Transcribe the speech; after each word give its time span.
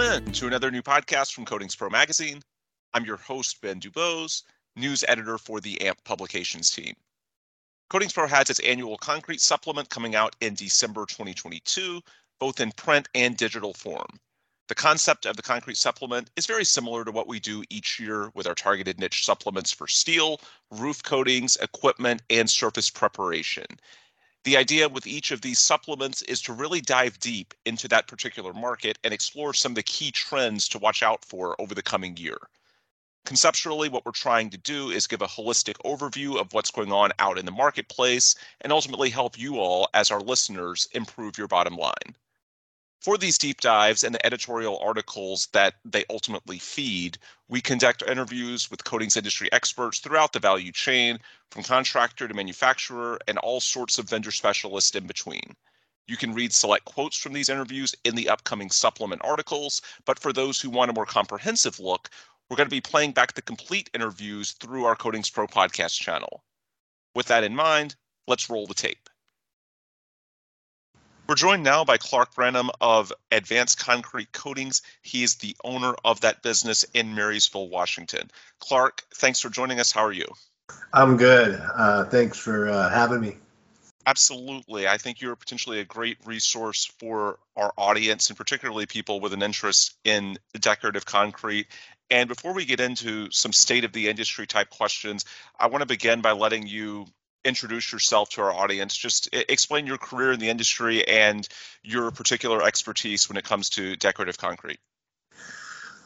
Welcome 0.00 0.32
to 0.32 0.46
another 0.46 0.70
new 0.70 0.80
podcast 0.80 1.34
from 1.34 1.44
Coatings 1.44 1.76
Pro 1.76 1.90
Magazine. 1.90 2.40
I'm 2.94 3.04
your 3.04 3.18
host, 3.18 3.60
Ben 3.60 3.78
Dubose, 3.78 4.44
news 4.74 5.04
editor 5.06 5.36
for 5.36 5.60
the 5.60 5.78
AMP 5.82 6.02
Publications 6.04 6.70
team. 6.70 6.94
Coatings 7.90 8.14
Pro 8.14 8.26
has 8.26 8.48
its 8.48 8.60
annual 8.60 8.96
concrete 8.96 9.42
supplement 9.42 9.90
coming 9.90 10.14
out 10.14 10.34
in 10.40 10.54
December 10.54 11.04
2022, 11.04 12.00
both 12.38 12.60
in 12.60 12.72
print 12.72 13.10
and 13.14 13.36
digital 13.36 13.74
form. 13.74 14.18
The 14.68 14.74
concept 14.74 15.26
of 15.26 15.36
the 15.36 15.42
concrete 15.42 15.76
supplement 15.76 16.30
is 16.34 16.46
very 16.46 16.64
similar 16.64 17.04
to 17.04 17.12
what 17.12 17.28
we 17.28 17.38
do 17.38 17.62
each 17.68 18.00
year 18.00 18.30
with 18.34 18.46
our 18.46 18.54
targeted 18.54 18.98
niche 18.98 19.26
supplements 19.26 19.70
for 19.70 19.86
steel, 19.86 20.40
roof 20.70 21.02
coatings, 21.02 21.56
equipment, 21.56 22.22
and 22.30 22.48
surface 22.48 22.88
preparation. 22.88 23.66
The 24.44 24.56
idea 24.56 24.88
with 24.88 25.06
each 25.06 25.32
of 25.32 25.42
these 25.42 25.58
supplements 25.58 26.22
is 26.22 26.40
to 26.42 26.54
really 26.54 26.80
dive 26.80 27.20
deep 27.20 27.52
into 27.66 27.88
that 27.88 28.06
particular 28.06 28.54
market 28.54 28.98
and 29.04 29.12
explore 29.12 29.52
some 29.52 29.72
of 29.72 29.76
the 29.76 29.82
key 29.82 30.10
trends 30.10 30.66
to 30.68 30.78
watch 30.78 31.02
out 31.02 31.26
for 31.26 31.60
over 31.60 31.74
the 31.74 31.82
coming 31.82 32.16
year. 32.16 32.38
Conceptually, 33.26 33.90
what 33.90 34.06
we're 34.06 34.12
trying 34.12 34.48
to 34.48 34.56
do 34.56 34.90
is 34.90 35.06
give 35.06 35.20
a 35.20 35.26
holistic 35.26 35.74
overview 35.84 36.40
of 36.40 36.54
what's 36.54 36.70
going 36.70 36.90
on 36.90 37.12
out 37.18 37.36
in 37.38 37.44
the 37.44 37.52
marketplace 37.52 38.34
and 38.62 38.72
ultimately 38.72 39.10
help 39.10 39.38
you 39.38 39.58
all, 39.58 39.90
as 39.92 40.10
our 40.10 40.20
listeners, 40.20 40.88
improve 40.92 41.36
your 41.36 41.46
bottom 41.46 41.76
line. 41.76 42.16
For 43.00 43.16
these 43.16 43.38
deep 43.38 43.62
dives 43.62 44.04
and 44.04 44.14
the 44.14 44.26
editorial 44.26 44.78
articles 44.78 45.48
that 45.52 45.76
they 45.86 46.04
ultimately 46.10 46.58
feed, 46.58 47.16
we 47.48 47.62
conduct 47.62 48.02
interviews 48.02 48.70
with 48.70 48.84
coatings 48.84 49.16
industry 49.16 49.50
experts 49.52 50.00
throughout 50.00 50.34
the 50.34 50.38
value 50.38 50.70
chain, 50.70 51.18
from 51.50 51.62
contractor 51.62 52.28
to 52.28 52.34
manufacturer, 52.34 53.18
and 53.26 53.38
all 53.38 53.60
sorts 53.60 53.98
of 53.98 54.08
vendor 54.08 54.30
specialists 54.30 54.94
in 54.94 55.06
between. 55.06 55.56
You 56.08 56.18
can 56.18 56.34
read 56.34 56.52
select 56.52 56.84
quotes 56.84 57.16
from 57.16 57.32
these 57.32 57.48
interviews 57.48 57.94
in 58.04 58.16
the 58.16 58.28
upcoming 58.28 58.70
supplement 58.70 59.22
articles, 59.24 59.80
but 60.04 60.18
for 60.18 60.32
those 60.32 60.60
who 60.60 60.68
want 60.68 60.90
a 60.90 60.94
more 60.94 61.06
comprehensive 61.06 61.80
look, 61.80 62.10
we're 62.50 62.56
going 62.56 62.68
to 62.68 62.70
be 62.70 62.80
playing 62.80 63.12
back 63.12 63.32
the 63.32 63.42
complete 63.42 63.88
interviews 63.94 64.52
through 64.52 64.84
our 64.84 64.96
Coatings 64.96 65.30
Pro 65.30 65.46
podcast 65.46 65.98
channel. 65.98 66.44
With 67.14 67.26
that 67.26 67.44
in 67.44 67.54
mind, 67.54 67.96
let's 68.26 68.50
roll 68.50 68.66
the 68.66 68.74
tape. 68.74 69.09
We're 71.30 71.36
joined 71.36 71.62
now 71.62 71.84
by 71.84 71.96
Clark 71.96 72.34
Branham 72.34 72.70
of 72.80 73.12
Advanced 73.30 73.78
Concrete 73.78 74.32
Coatings. 74.32 74.82
He 75.02 75.22
is 75.22 75.36
the 75.36 75.54
owner 75.62 75.94
of 76.04 76.22
that 76.22 76.42
business 76.42 76.82
in 76.92 77.14
Marysville, 77.14 77.68
Washington. 77.68 78.28
Clark, 78.58 79.04
thanks 79.14 79.38
for 79.38 79.48
joining 79.48 79.78
us. 79.78 79.92
How 79.92 80.04
are 80.04 80.12
you? 80.12 80.26
I'm 80.92 81.16
good. 81.16 81.62
Uh, 81.76 82.06
thanks 82.06 82.36
for 82.36 82.68
uh, 82.68 82.90
having 82.90 83.20
me. 83.20 83.36
Absolutely. 84.06 84.88
I 84.88 84.98
think 84.98 85.20
you're 85.20 85.36
potentially 85.36 85.78
a 85.78 85.84
great 85.84 86.18
resource 86.24 86.86
for 86.98 87.38
our 87.54 87.72
audience 87.78 88.28
and 88.28 88.36
particularly 88.36 88.86
people 88.86 89.20
with 89.20 89.32
an 89.32 89.44
interest 89.44 89.94
in 90.02 90.36
decorative 90.58 91.06
concrete. 91.06 91.68
And 92.10 92.28
before 92.28 92.54
we 92.54 92.64
get 92.64 92.80
into 92.80 93.30
some 93.30 93.52
state 93.52 93.84
of 93.84 93.92
the 93.92 94.08
industry 94.08 94.48
type 94.48 94.68
questions, 94.68 95.24
I 95.60 95.68
want 95.68 95.82
to 95.82 95.86
begin 95.86 96.22
by 96.22 96.32
letting 96.32 96.66
you 96.66 97.06
introduce 97.44 97.92
yourself 97.92 98.30
to 98.30 98.42
our 98.42 98.52
audience. 98.52 98.96
Just 98.96 99.28
explain 99.32 99.86
your 99.86 99.98
career 99.98 100.32
in 100.32 100.40
the 100.40 100.48
industry 100.48 101.06
and 101.06 101.46
your 101.82 102.10
particular 102.10 102.62
expertise 102.62 103.28
when 103.28 103.36
it 103.36 103.44
comes 103.44 103.70
to 103.70 103.96
decorative 103.96 104.38
concrete. 104.38 104.78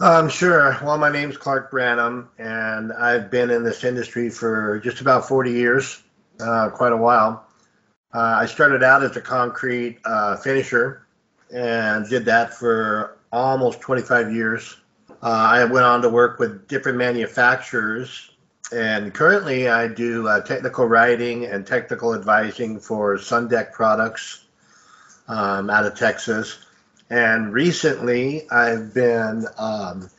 Um, 0.00 0.28
sure. 0.28 0.77
Well, 0.82 0.98
my 0.98 1.10
name's 1.10 1.36
Clark 1.36 1.70
Branham, 1.70 2.28
and 2.38 2.92
I've 2.92 3.30
been 3.30 3.50
in 3.50 3.62
this 3.62 3.84
industry 3.84 4.28
for 4.28 4.80
just 4.80 5.00
about 5.00 5.28
40 5.28 5.52
years, 5.52 6.02
uh, 6.40 6.70
quite 6.70 6.92
a 6.92 6.96
while. 6.96 7.46
Uh, 8.12 8.39
I 8.40 8.46
started 8.46 8.83
out 8.83 9.02
as 9.02 9.17
a 9.17 9.20
concrete 9.20 9.98
uh, 10.05 10.36
finisher 10.36 11.06
and 11.52 12.08
did 12.08 12.24
that 12.24 12.55
for 12.55 13.18
almost 13.33 13.80
25 13.80 14.33
years. 14.33 14.77
Uh, 15.11 15.14
I 15.23 15.64
went 15.64 15.86
on 15.86 16.02
to 16.02 16.08
work 16.08 16.39
with 16.39 16.68
different 16.68 16.98
manufacturers 16.98 18.30
and 18.74 19.14
currently 19.14 19.68
I 19.68 19.89
do 19.89 20.29
uh, 20.29 20.40
technical 20.40 20.86
writing 20.86 21.46
and 21.46 21.67
technical 21.67 22.14
advising 22.14 22.80
for 22.80 23.17
Sundek 23.17 23.73
Products 23.73 24.45
um, 25.29 25.70
out 25.70 25.86
of 25.86 25.95
Texas. 25.95 26.58
And 27.08 27.52
recently 27.52 28.51
I've 28.51 28.92
been 28.92 29.46
um, 29.57 30.11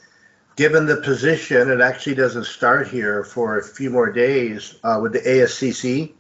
given 0.56 0.86
the 0.86 0.98
position, 0.98 1.70
it 1.70 1.82
actually 1.82 2.16
doesn't 2.16 2.46
start 2.46 2.88
here 2.88 3.24
for 3.24 3.60
a 3.60 3.64
few 3.64 3.90
more 3.90 4.12
days, 4.12 4.76
uh, 4.84 5.00
with 5.02 5.14
the 5.14 5.20
ASCC, 5.20 6.14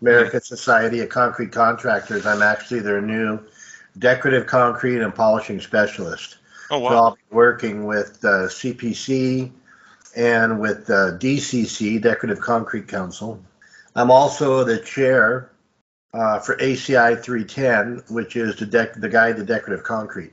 American 0.00 0.40
Society 0.40 1.00
of 1.00 1.08
Concrete 1.08 1.52
Contractors. 1.52 2.24
I'm 2.24 2.42
actually 2.42 2.80
their 2.80 3.02
new 3.02 3.40
decorative 3.98 4.46
concrete 4.46 5.02
and 5.02 5.14
polishing 5.14 5.60
specialist. 5.60 6.38
Oh, 6.70 6.78
wow. 6.78 6.88
So 6.88 6.94
I'll 6.96 7.14
be 7.16 7.34
working 7.34 7.84
with 7.84 8.24
uh, 8.24 8.46
CPC, 8.46 9.50
and 10.16 10.60
with 10.60 10.90
uh, 10.90 11.16
DCC, 11.18 12.00
Decorative 12.00 12.40
Concrete 12.40 12.88
Council. 12.88 13.42
I'm 13.94 14.10
also 14.10 14.64
the 14.64 14.78
chair 14.78 15.50
uh, 16.12 16.38
for 16.40 16.56
ACI 16.56 17.20
310, 17.22 18.02
which 18.08 18.36
is 18.36 18.56
the, 18.56 18.66
dec- 18.66 19.00
the 19.00 19.08
Guide 19.08 19.36
to 19.36 19.44
Decorative 19.44 19.84
Concrete. 19.84 20.32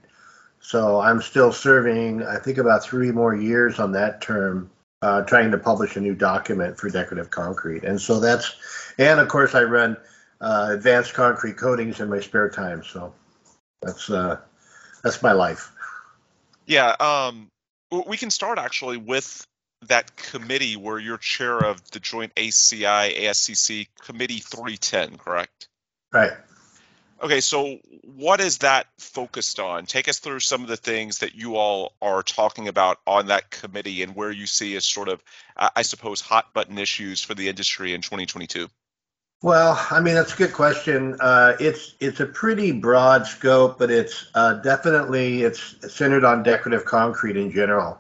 So 0.60 1.00
I'm 1.00 1.22
still 1.22 1.52
serving, 1.52 2.24
I 2.24 2.38
think, 2.38 2.58
about 2.58 2.84
three 2.84 3.12
more 3.12 3.36
years 3.36 3.80
on 3.80 3.92
that 3.94 4.22
term, 4.22 4.70
uh, 5.02 5.22
trying 5.22 5.52
to 5.52 5.58
publish 5.58 5.96
a 5.96 6.02
new 6.02 6.16
document 6.16 6.78
for 6.78 6.90
decorative 6.90 7.30
concrete. 7.30 7.84
And 7.84 8.02
so 8.02 8.20
that's, 8.20 8.56
and 8.98 9.20
of 9.20 9.28
course, 9.28 9.56
I 9.56 9.64
run 9.64 9.96
uh, 10.42 10.70
advanced 10.72 11.14
concrete 11.14 11.58
coatings 11.58 12.00
in 12.00 12.10
my 12.10 12.20
spare 12.20 12.50
time. 12.50 12.84
So 12.84 13.14
that's 13.82 14.10
uh, 14.10 14.40
that's 15.04 15.22
my 15.22 15.32
life. 15.32 15.72
Yeah, 16.66 16.96
um, 17.00 17.48
we 18.06 18.18
can 18.18 18.30
start 18.30 18.60
actually 18.60 18.98
with 18.98 19.46
that 19.84 20.16
committee 20.16 20.76
where 20.76 21.00
you're 21.00 21.18
chair 21.18 21.58
of 21.58 21.90
the 21.92 22.00
joint 22.00 22.34
ACI 22.36 23.16
ASCC 23.20 23.88
committee 24.02 24.40
310, 24.40 25.18
correct? 25.18 25.68
Right. 26.12 26.32
Okay, 27.22 27.42
so 27.42 27.78
what 28.04 28.40
is 28.40 28.60
that 28.60 28.88
focused 29.00 29.60
on? 29.60 29.86
Take 29.86 30.08
us 30.08 30.20
through 30.20 30.40
some 30.40 30.62
of 30.62 30.68
the 30.68 30.78
things 30.78 31.20
that 31.20 31.34
you 31.34 31.56
all 31.56 31.94
are 32.00 32.22
talking 32.22 32.68
about 32.68 33.00
on 33.08 33.28
that 33.28 33.50
committee 33.50 34.04
and 34.04 34.16
where 34.16 34.32
you 34.32 34.46
see 34.46 34.76
as 34.76 34.86
sort 34.86 35.10
of, 35.10 35.24
I 35.58 35.82
suppose, 35.82 36.22
hot 36.22 36.54
button 36.54 36.78
issues 36.78 37.24
for 37.24 37.34
the 37.34 37.50
industry 37.50 37.94
in 37.94 38.02
2022. 38.02 38.68
Well, 39.44 39.80
I 39.92 40.00
mean 40.00 40.16
that's 40.16 40.34
a 40.34 40.38
good 40.38 40.54
question. 40.54 41.16
Uh, 41.20 41.56
it's 41.60 41.94
it's 42.00 42.20
a 42.20 42.26
pretty 42.26 42.72
broad 42.72 43.28
scope, 43.28 43.78
but 43.78 43.92
it's 43.92 44.32
uh, 44.34 44.56
definitely 44.56 45.44
it's 45.44 45.76
centered 45.94 46.26
on 46.26 46.42
decorative 46.42 46.86
concrete 46.86 47.38
in 47.38 47.52
general. 47.52 48.00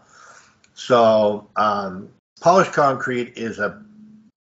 So 0.77 1.49
um, 1.55 2.07
polished 2.39 2.71
concrete 2.71 3.33
is 3.35 3.57
a 3.57 3.81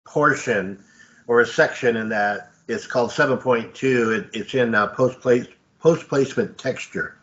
portion 0.04 0.82
or 1.28 1.40
a 1.40 1.46
section 1.46 1.96
in 1.96 2.08
that 2.08 2.50
it's 2.66 2.88
called 2.88 3.10
7.2. 3.10 4.18
It, 4.18 4.30
it's 4.32 4.52
in 4.52 4.74
uh, 4.74 4.88
post 4.88 5.20
place 5.20 5.46
post 5.78 6.08
placement 6.08 6.58
texture, 6.58 7.16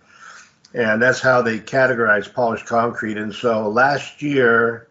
and 0.74 1.02
that's 1.02 1.20
how 1.20 1.42
they 1.42 1.60
categorize 1.60 2.34
polished 2.34 2.66
concrete. 2.66 3.18
And 3.18 3.36
so 3.36 3.68
last 3.68 4.22
year, 4.22 4.88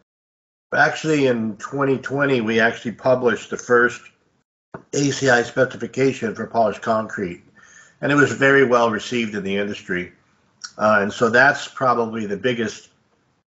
actually 0.75 1.27
in 1.27 1.57
2020, 1.57 2.43
we 2.43 2.61
actually 2.61 2.93
published 2.93 3.49
the 3.49 3.57
first 3.57 4.03
ACI 4.93 5.45
specification 5.45 6.35
for 6.35 6.47
polished 6.47 6.83
concrete, 6.83 7.43
and 8.03 8.13
it 8.13 8.17
was 8.17 8.33
very 8.33 8.65
well 8.65 8.91
received 8.91 9.35
in 9.35 9.45
the 9.45 9.57
industry. 9.57 10.13
Uh, 10.77 10.99
and 11.01 11.11
so 11.11 11.31
that's 11.31 11.69
probably 11.69 12.27
the 12.27 12.37
biggest 12.37 12.90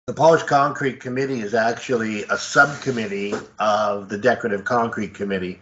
the 0.08 0.14
Polished 0.14 0.46
Concrete 0.46 1.00
Committee 1.00 1.42
is 1.42 1.52
actually 1.52 2.22
a 2.30 2.38
subcommittee 2.38 3.34
of 3.58 4.08
the 4.08 4.16
Decorative 4.16 4.64
Concrete 4.64 5.12
Committee. 5.12 5.60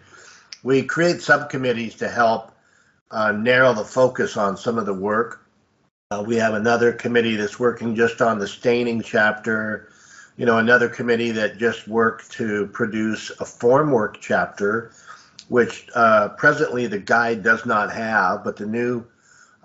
We 0.62 0.84
create 0.84 1.20
subcommittees 1.20 1.96
to 1.96 2.08
help 2.08 2.52
uh, 3.10 3.32
narrow 3.32 3.72
the 3.72 3.82
focus 3.82 4.36
on 4.36 4.56
some 4.56 4.78
of 4.78 4.86
the 4.86 4.94
work. 4.94 5.44
Uh, 6.12 6.22
we 6.24 6.36
have 6.36 6.54
another 6.54 6.92
committee 6.92 7.34
that's 7.34 7.58
working 7.58 7.96
just 7.96 8.22
on 8.22 8.38
the 8.38 8.46
staining 8.46 9.02
chapter, 9.02 9.88
you 10.36 10.46
know, 10.46 10.58
another 10.58 10.88
committee 10.88 11.32
that 11.32 11.58
just 11.58 11.88
worked 11.88 12.30
to 12.30 12.68
produce 12.68 13.30
a 13.30 13.44
formwork 13.44 14.18
chapter, 14.20 14.92
which 15.48 15.88
uh, 15.96 16.28
presently 16.28 16.86
the 16.86 17.00
guide 17.00 17.42
does 17.42 17.66
not 17.66 17.92
have, 17.92 18.44
but 18.44 18.56
the 18.56 18.66
new 18.66 19.04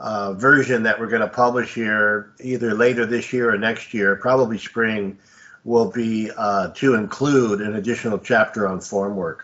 uh, 0.02 0.34
version 0.34 0.82
that 0.84 1.00
we're 1.00 1.08
going 1.08 1.22
to 1.22 1.28
publish 1.28 1.76
here, 1.76 2.34
either 2.42 2.74
later 2.74 3.06
this 3.06 3.32
year 3.32 3.54
or 3.54 3.58
next 3.58 3.94
year, 3.94 4.16
probably 4.16 4.58
spring, 4.58 5.18
will 5.64 5.92
be 5.92 6.32
uh, 6.36 6.70
to 6.70 6.96
include 6.96 7.62
an 7.62 7.76
additional 7.76 8.18
chapter 8.18 8.68
on 8.68 8.80
formwork. 8.80 9.42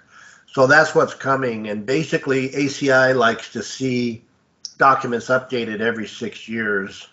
So 0.47 0.65
that's 0.65 0.95
what's 0.95 1.13
coming. 1.13 1.67
And 1.67 1.85
basically, 1.85 2.49
ACI 2.49 3.15
likes 3.15 3.51
to 3.53 3.61
see 3.61 4.23
documents 4.79 5.27
updated 5.27 5.79
every 5.79 6.07
six 6.07 6.49
years. 6.49 7.07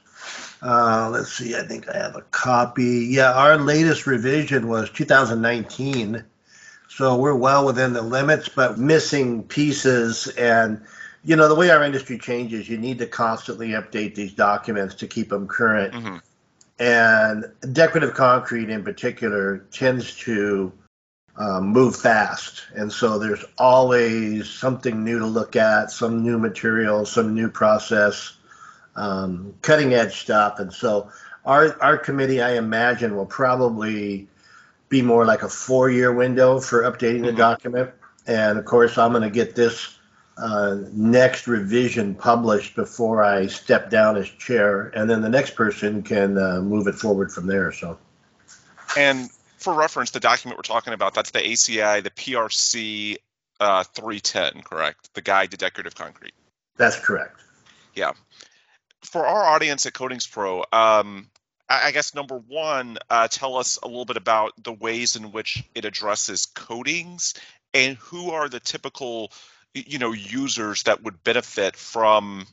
Uh, 0.63 1.11
let's 1.13 1.35
see, 1.35 1.55
I 1.55 1.65
think 1.65 1.87
I 1.91 1.99
have 1.99 2.17
a 2.17 2.23
copy. 2.23 3.09
Yeah, 3.11 3.33
our 3.33 3.59
latest 3.59 4.07
revision 4.07 4.69
was 4.69 4.89
2019. 4.89 6.25
So 6.89 7.17
we're 7.17 7.35
well 7.35 7.67
within 7.67 7.93
the 7.93 8.01
limits, 8.01 8.49
but 8.49 8.79
missing 8.79 9.43
pieces 9.43 10.29
and 10.29 10.81
you 11.25 11.37
know 11.37 11.49
the 11.49 11.55
way 11.55 11.71
our 11.71 11.83
industry 11.83 12.19
changes 12.19 12.69
you 12.69 12.79
need 12.79 12.99
to 12.99 13.07
constantly 13.07 13.71
update 13.71 14.15
these 14.15 14.33
documents 14.33 14.95
to 14.97 15.07
keep 15.07 15.29
them 15.31 15.49
current 15.49 15.95
mm-hmm. 15.95 16.17
and 16.79 17.45
decorative 17.75 18.15
concrete 18.15 18.71
in 18.71 18.85
particular 18.85 19.59
tends 19.71 20.17
to 20.17 20.73
um, 21.37 21.69
move 21.69 21.97
fast. 21.97 22.63
And 22.75 22.93
so 22.93 23.19
there's 23.19 23.45
always 23.59 24.49
something 24.49 25.05
new 25.05 25.19
to 25.19 25.27
look 25.27 25.57
at, 25.57 25.91
some 25.91 26.23
new 26.23 26.39
material, 26.39 27.05
some 27.07 27.35
new 27.35 27.49
process, 27.49 28.35
um, 28.97 29.55
cutting 29.63 29.95
edge 29.95 30.21
stuff. 30.21 30.61
And 30.61 30.73
so 30.73 31.11
our, 31.45 31.81
our 31.83 31.99
committee, 31.99 32.41
I 32.41 32.57
imagine, 32.57 33.17
will 33.17 33.27
probably 33.27 34.29
be 34.89 35.03
more 35.03 35.27
like 35.27 35.43
a 35.43 35.49
four 35.49 35.91
year 35.91 36.13
window 36.13 36.61
for 36.61 36.83
updating 36.83 37.23
the 37.23 37.29
mm-hmm. 37.29 37.37
document. 37.37 37.91
And 38.27 38.59
of 38.59 38.65
course, 38.65 38.97
I'm 38.97 39.11
going 39.11 39.23
to 39.23 39.31
get 39.31 39.55
this 39.55 39.99
uh, 40.37 40.79
next 40.93 41.47
revision 41.47 42.15
published 42.15 42.75
before 42.75 43.23
I 43.23 43.47
step 43.47 43.91
down 43.91 44.17
as 44.17 44.29
chair, 44.29 44.89
and 44.89 45.09
then 45.09 45.23
the 45.23 45.29
next 45.29 45.55
person 45.55 46.03
can 46.03 46.37
uh, 46.37 46.61
move 46.61 46.87
it 46.87 46.95
forward 46.95 47.31
from 47.33 47.47
there. 47.47 47.71
So, 47.73 47.99
and 48.97 49.31
for 49.59 49.75
reference, 49.75 50.11
the 50.11 50.21
document 50.21 50.59
we're 50.59 50.63
talking 50.63 50.93
about 50.93 51.15
that's 51.15 51.31
the 51.31 51.41
ACI, 51.41 52.03
the 52.03 52.11
PRC 52.11 53.17
uh, 53.61 53.85
310, 53.85 54.63
correct? 54.63 55.15
The 55.15 55.23
Guide 55.23 55.51
to 55.53 55.57
Decorative 55.57 55.95
Concrete. 55.95 56.35
That's 56.77 56.99
correct. 56.99 57.41
Yeah. 57.95 58.13
For 59.03 59.27
our 59.27 59.45
audience 59.45 59.87
at 59.87 59.95
Coatings 59.95 60.27
Pro, 60.27 60.65
um, 60.73 61.29
I 61.69 61.93
guess 61.93 62.15
number 62.15 62.39
one, 62.39 62.99
uh, 63.09 63.29
tell 63.29 63.57
us 63.57 63.79
a 63.83 63.87
little 63.87 64.05
bit 64.05 64.17
about 64.17 64.53
the 64.63 64.73
ways 64.73 65.17
in 65.17 65.33
which 65.33 65.65
it 65.75 65.85
addresses 65.85 66.47
coatings 66.47 67.35
and 67.73 67.97
who 67.97 68.31
are 68.33 68.49
the 68.49 68.61
typical 68.61 69.33
you 69.75 69.99
know 69.99 70.13
users 70.13 70.85
that 70.85 71.03
would 71.03 71.23
benefit 71.25 71.77
from 71.77 72.47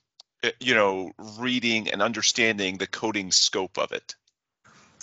eh, 0.44 0.52
you 0.60 0.74
know 0.74 1.12
reading 1.40 1.90
and 1.90 2.02
understanding 2.02 2.78
the 2.78 2.88
coating 2.88 3.32
scope 3.32 3.78
of 3.78 3.92
it? 3.92 4.16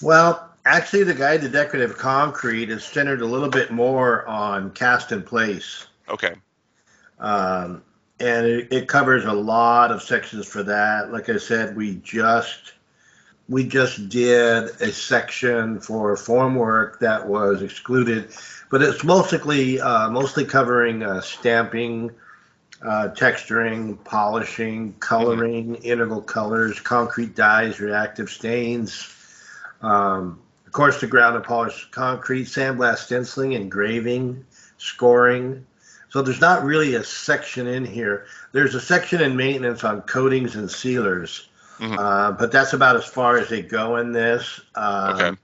Well 0.03 0.49
actually 0.65 1.05
the 1.05 1.15
guide 1.15 1.41
to 1.41 1.49
decorative 1.49 1.97
concrete 1.97 2.71
is 2.71 2.85
centered 2.85 3.23
a 3.23 3.27
little 3.27 3.49
bit 3.49 3.71
more 3.71 4.27
on 4.27 4.71
cast 4.73 5.13
in 5.13 5.23
place. 5.23 5.87
Okay. 6.09 6.35
Um, 7.19 7.83
and 8.21 8.47
it, 8.47 8.73
it 8.73 8.89
covers 8.89 9.25
a 9.25 9.33
lot 9.33 9.91
of 9.91 10.03
sections 10.03 10.47
for 10.47 10.63
that. 10.65 11.13
Like 11.13 11.29
i 11.29 11.39
said 11.39 11.77
we 11.77 11.97
just 11.97 12.75
we 13.49 13.67
just 13.67 14.09
did 14.09 14.65
a 14.81 14.93
section 14.93 15.81
for 15.81 16.15
formwork 16.17 16.99
that 16.99 17.27
was 17.27 17.63
excluded 17.63 18.31
but 18.71 18.83
it's 18.83 19.05
mostly 19.05 19.81
uh, 19.81 20.11
mostly 20.11 20.45
covering 20.45 21.03
uh, 21.03 21.21
stamping, 21.21 22.11
uh, 22.83 23.09
texturing, 23.15 24.03
polishing, 24.05 24.95
coloring, 25.01 25.77
mm-hmm. 25.77 25.85
integral 25.85 26.23
colors, 26.23 26.79
concrete 26.81 27.35
dyes, 27.35 27.81
reactive 27.81 28.31
stains. 28.31 29.15
Um, 29.81 30.41
of 30.67 30.73
course, 30.73 31.01
the 31.01 31.07
ground 31.07 31.37
and 31.37 31.45
polished 31.45 31.91
concrete, 31.93 32.45
sandblast 32.45 32.99
stenciling, 32.99 33.53
engraving, 33.53 34.45
scoring. 34.77 35.67
So 36.11 36.23
there's 36.23 36.41
not 36.41 36.65
really 36.65 36.95
a 36.95 37.05
section 37.05 37.67
in 37.67 37.85
here. 37.85 38.27
There's 38.53 38.75
a 38.75 38.81
section 38.81 39.21
in 39.21 39.37
maintenance 39.37 39.85
on 39.85 40.03
coatings 40.03 40.57
and 40.57 40.71
sealers, 40.71 41.49
mm-hmm. 41.79 41.99
uh, 41.99 42.33
but 42.33 42.53
that's 42.53 42.73
about 42.75 42.97
as 42.97 43.05
far 43.05 43.39
as 43.39 43.49
they 43.49 43.63
go 43.63 43.97
in 43.97 44.13
this. 44.13 44.61
Um, 44.75 45.15
okay. 45.15 45.37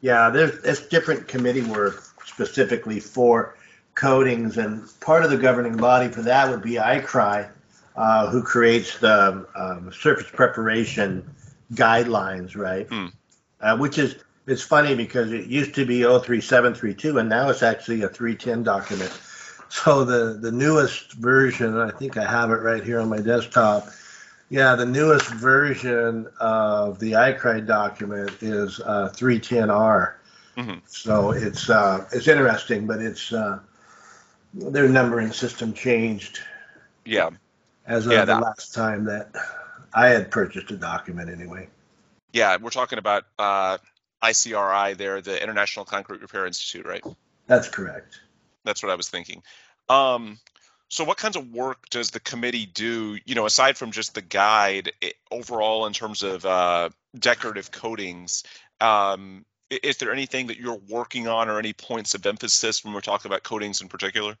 Yeah, 0.00 0.28
there's 0.28 0.62
it's 0.64 0.86
different 0.88 1.28
committee 1.28 1.62
work 1.62 2.02
specifically 2.34 3.00
for 3.00 3.56
coatings, 3.94 4.58
and 4.58 4.88
part 5.00 5.24
of 5.24 5.30
the 5.30 5.36
governing 5.36 5.76
body 5.76 6.08
for 6.08 6.22
that 6.22 6.50
would 6.50 6.62
be 6.62 6.72
ICRI, 6.72 7.48
uh, 7.96 8.28
who 8.28 8.42
creates 8.42 8.98
the 8.98 9.46
um, 9.54 9.92
surface 9.92 10.30
preparation 10.30 11.34
guidelines, 11.72 12.56
right? 12.56 12.88
Mm. 12.88 13.12
Uh, 13.60 13.76
which 13.76 13.98
is 13.98 14.16
it's 14.46 14.62
funny 14.62 14.94
because 14.94 15.32
it 15.32 15.46
used 15.46 15.74
to 15.74 15.86
be 15.86 16.02
03732 16.02 17.18
and 17.18 17.28
now 17.28 17.48
it's 17.48 17.62
actually 17.62 18.02
a 18.02 18.08
310 18.08 18.62
document. 18.62 19.12
So 19.70 20.04
the 20.04 20.38
the 20.40 20.52
newest 20.52 21.14
version, 21.14 21.76
I 21.78 21.90
think 21.90 22.16
I 22.16 22.24
have 22.24 22.50
it 22.50 22.60
right 22.60 22.84
here 22.84 23.00
on 23.00 23.08
my 23.08 23.20
desktop. 23.20 23.88
Yeah, 24.48 24.76
the 24.76 24.86
newest 24.86 25.26
version 25.26 26.28
of 26.38 26.98
the 27.00 27.12
ICRI 27.12 27.66
document 27.66 28.30
is 28.40 28.78
uh, 28.80 29.10
310R. 29.14 30.14
Mm-hmm. 30.56 30.78
So 30.86 31.32
it's 31.32 31.68
uh, 31.68 32.06
it's 32.12 32.28
interesting, 32.28 32.86
but 32.86 33.00
it's 33.00 33.32
uh, 33.32 33.58
their 34.54 34.88
numbering 34.88 35.32
system 35.32 35.72
changed. 35.72 36.40
Yeah. 37.04 37.30
As 37.86 38.06
of 38.06 38.12
yeah, 38.12 38.24
the 38.24 38.38
last 38.38 38.72
time 38.72 39.04
that 39.04 39.30
I 39.92 40.08
had 40.08 40.30
purchased 40.30 40.70
a 40.70 40.76
document, 40.76 41.28
anyway. 41.28 41.68
Yeah, 42.32 42.56
we're 42.60 42.70
talking 42.70 42.98
about 42.98 43.24
uh, 43.38 43.78
ICRI 44.22 44.96
there, 44.96 45.20
the 45.20 45.40
International 45.42 45.84
Concrete 45.84 46.22
Repair 46.22 46.46
Institute, 46.46 46.86
right? 46.86 47.04
That's 47.46 47.68
correct. 47.68 48.20
That's 48.64 48.82
what 48.82 48.90
I 48.90 48.94
was 48.94 49.08
thinking. 49.08 49.42
Um, 49.88 50.38
so, 50.88 51.04
what 51.04 51.18
kinds 51.18 51.36
of 51.36 51.50
work 51.52 51.90
does 51.90 52.10
the 52.10 52.20
committee 52.20 52.66
do? 52.66 53.18
You 53.24 53.34
know, 53.34 53.46
aside 53.46 53.76
from 53.76 53.90
just 53.90 54.14
the 54.14 54.22
guide, 54.22 54.92
it, 55.00 55.14
overall 55.30 55.86
in 55.86 55.92
terms 55.92 56.22
of 56.22 56.46
uh, 56.46 56.90
decorative 57.18 57.70
coatings, 57.70 58.44
um, 58.80 59.44
is 59.82 59.96
there 59.98 60.12
anything 60.12 60.46
that 60.48 60.58
you're 60.58 60.80
working 60.88 61.28
on 61.28 61.48
or 61.48 61.58
any 61.58 61.72
points 61.72 62.14
of 62.14 62.24
emphasis 62.26 62.84
when 62.84 62.94
we're 62.94 63.00
talking 63.00 63.30
about 63.30 63.42
coatings 63.42 63.80
in 63.80 63.88
particular? 63.88 64.36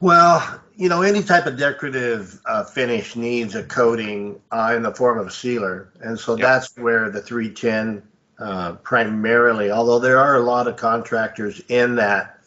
Well, 0.00 0.60
you 0.76 0.88
know, 0.88 1.02
any 1.02 1.22
type 1.22 1.46
of 1.46 1.56
decorative 1.56 2.40
uh, 2.46 2.64
finish 2.64 3.14
needs 3.14 3.54
a 3.54 3.62
coating 3.62 4.40
uh, 4.50 4.72
in 4.74 4.82
the 4.82 4.92
form 4.92 5.18
of 5.18 5.28
a 5.28 5.30
sealer. 5.30 5.92
And 6.00 6.18
so 6.18 6.34
yep. 6.34 6.42
that's 6.42 6.76
where 6.76 7.08
the 7.08 7.22
310 7.22 8.02
uh, 8.40 8.72
primarily, 8.82 9.70
although 9.70 10.00
there 10.00 10.18
are 10.18 10.36
a 10.36 10.40
lot 10.40 10.66
of 10.66 10.76
contractors 10.76 11.62
in 11.68 11.94
that 11.94 12.40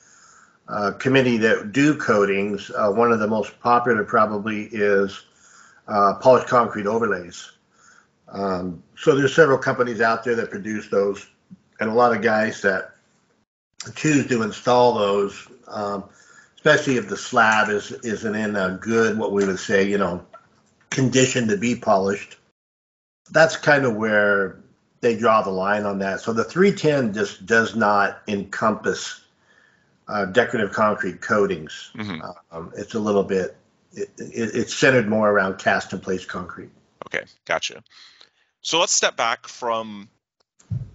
uh, 0.67 0.91
committee 1.00 1.38
that 1.38 1.71
do 1.71 1.95
coatings, 1.95 2.71
uh, 2.71 2.91
one 2.91 3.13
of 3.13 3.19
the 3.19 3.27
most 3.27 3.57
popular 3.62 4.03
probably 4.03 4.63
is 4.73 5.23
uh, 5.88 6.15
polished 6.15 6.47
concrete 6.47 6.88
overlays. 6.88 7.51
Um, 8.27 8.83
so 8.97 9.15
there's 9.15 9.36
several 9.36 9.57
companies 9.57 10.01
out 10.01 10.24
there 10.24 10.36
that 10.36 10.50
produce 10.50 10.89
those 10.89 11.29
and 11.79 11.89
a 11.89 11.94
lot 11.94 12.15
of 12.15 12.22
guys 12.22 12.62
that 12.62 12.96
choose 13.96 14.27
to 14.27 14.41
install 14.41 14.94
those, 14.94 15.48
um, 15.67 16.05
especially 16.55 16.98
if 16.98 17.08
the 17.10 17.17
slab 17.17 17.70
is 17.70 17.91
isn't 17.91 18.36
in 18.36 18.55
a 18.55 18.77
good, 18.82 19.17
what 19.17 19.32
we 19.32 19.46
would 19.46 19.60
say, 19.60 19.88
you 19.88 19.98
know, 19.98 20.25
condition 20.89 21.48
to 21.48 21.58
be 21.58 21.75
polished. 21.75 22.38
That's 23.32 23.58
kind 23.58 23.86
of 23.86 23.96
where 23.96 24.60
they 25.01 25.15
draw 25.15 25.41
the 25.41 25.51
line 25.51 25.86
on 25.86 26.00
that. 26.00 26.22
So 26.22 26.34
the 26.34 26.44
310 26.44 27.13
just 27.13 27.46
does 27.46 27.75
not 27.75 28.22
encompass 28.27 29.22
uh, 30.08 30.25
decorative 30.25 30.72
concrete 30.72 31.22
coatings. 31.22 31.91
Mm-hmm. 31.96 32.22
Um, 32.51 32.72
it's 32.75 32.94
a 32.94 33.00
little 33.00 33.24
bit, 33.24 33.58
it, 33.94 34.10
it, 34.17 34.55
it's 34.55 34.74
centered 34.74 35.08
more 35.08 35.29
around 35.29 35.58
cast 35.58 35.94
in 35.94 36.00
place 36.00 36.25
concrete. 36.25 36.70
Okay, 37.08 37.25
gotcha. 37.46 37.84
So 38.62 38.79
let's 38.79 38.94
step 38.94 39.15
back 39.15 39.48
from 39.48 40.10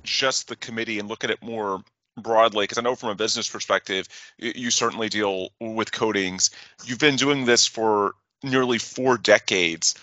just 0.02 0.48
the 0.48 0.56
committee 0.56 0.98
and 0.98 1.08
look 1.08 1.24
at 1.24 1.30
it 1.30 1.42
more 1.42 1.82
broadly 2.18 2.64
because 2.64 2.76
i 2.76 2.82
know 2.82 2.94
from 2.94 3.10
a 3.10 3.14
business 3.14 3.48
perspective 3.48 4.06
you 4.38 4.70
certainly 4.70 5.08
deal 5.08 5.50
with 5.60 5.92
coatings. 5.92 6.50
You've 6.84 6.98
been 6.98 7.16
doing 7.16 7.44
this 7.44 7.66
for 7.66 8.14
nearly 8.42 8.78
four 8.78 9.18
decades. 9.18 9.94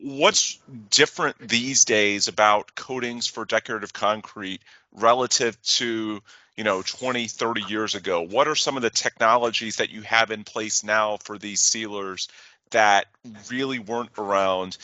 What's 0.00 0.58
different 0.90 1.36
these 1.38 1.84
days 1.84 2.28
about 2.28 2.74
coatings 2.74 3.26
for 3.26 3.44
decorative 3.44 3.92
concrete 3.92 4.62
relative 4.92 5.60
to 5.62 6.22
you 6.56 6.64
know 6.64 6.82
20 6.82 7.28
30 7.28 7.62
years 7.62 7.94
ago? 7.94 8.22
What 8.22 8.48
are 8.48 8.54
some 8.54 8.76
of 8.76 8.82
the 8.82 8.90
technologies 8.90 9.76
that 9.76 9.90
you 9.90 10.02
have 10.02 10.30
in 10.30 10.44
place 10.44 10.82
now 10.82 11.18
for 11.18 11.36
these 11.36 11.60
sealers 11.60 12.28
that 12.70 13.06
really 13.50 13.78
weren't 13.78 14.10
around 14.16 14.78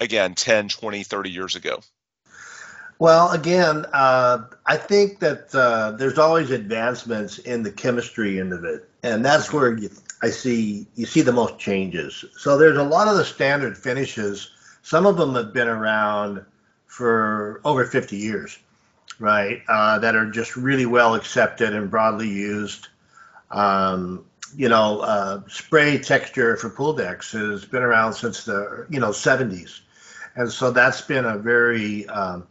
again 0.00 0.34
10 0.34 0.68
20 0.68 1.02
30 1.02 1.30
years 1.30 1.56
ago 1.56 1.80
well, 2.98 3.32
again, 3.32 3.86
uh, 3.92 4.44
I 4.66 4.76
think 4.76 5.18
that 5.20 5.54
uh, 5.54 5.92
there's 5.92 6.18
always 6.18 6.50
advancements 6.50 7.38
in 7.38 7.62
the 7.62 7.72
chemistry 7.72 8.38
end 8.38 8.52
of 8.52 8.64
it, 8.64 8.88
and 9.02 9.24
that's 9.24 9.52
where 9.52 9.76
you, 9.76 9.90
I 10.22 10.30
see 10.30 10.86
you 10.94 11.06
see 11.06 11.22
the 11.22 11.32
most 11.32 11.58
changes. 11.58 12.24
So 12.36 12.56
there's 12.56 12.78
a 12.78 12.84
lot 12.84 13.08
of 13.08 13.16
the 13.16 13.24
standard 13.24 13.76
finishes. 13.76 14.50
Some 14.82 15.06
of 15.06 15.16
them 15.16 15.34
have 15.34 15.52
been 15.52 15.68
around 15.68 16.44
for 16.86 17.60
over 17.64 17.84
50 17.84 18.16
years, 18.16 18.58
right? 19.18 19.62
Uh, 19.68 19.98
that 19.98 20.14
are 20.14 20.30
just 20.30 20.56
really 20.56 20.86
well 20.86 21.16
accepted 21.16 21.74
and 21.74 21.90
broadly 21.90 22.28
used. 22.28 22.88
Um, 23.50 24.24
you 24.56 24.68
know, 24.68 25.00
uh, 25.00 25.40
spray 25.48 25.98
texture 25.98 26.56
for 26.56 26.70
pool 26.70 26.92
decks 26.92 27.32
has 27.32 27.64
been 27.64 27.82
around 27.82 28.12
since 28.12 28.44
the 28.44 28.86
you 28.88 29.00
know 29.00 29.10
70s, 29.10 29.80
and 30.36 30.50
so 30.50 30.70
that's 30.70 31.00
been 31.00 31.24
a 31.24 31.36
very 31.36 32.06
um, 32.06 32.46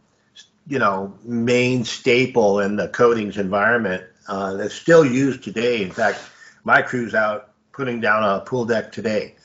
you 0.68 0.80
know 0.80 1.14
main 1.24 1.84
staple 1.84 2.60
in 2.60 2.76
the 2.76 2.88
coatings 2.88 3.38
environment 3.38 4.04
uh, 4.28 4.54
that's 4.54 4.76
still 4.76 5.06
used 5.06 5.44
today. 5.44 5.84
In 5.84 5.92
fact, 5.92 6.20
my 6.64 6.82
crew's 6.82 7.14
out 7.14 7.52
putting 7.72 8.00
down 8.00 8.24
a 8.24 8.42
pool 8.42 8.66
deck 8.66 8.92
today 8.92 9.36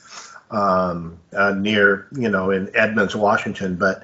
um, 0.51 1.19
uh, 1.33 1.51
near 1.51 2.07
you 2.11 2.29
know 2.29 2.51
in 2.51 2.69
Edmonds, 2.75 3.15
Washington. 3.15 3.75
But 3.75 4.03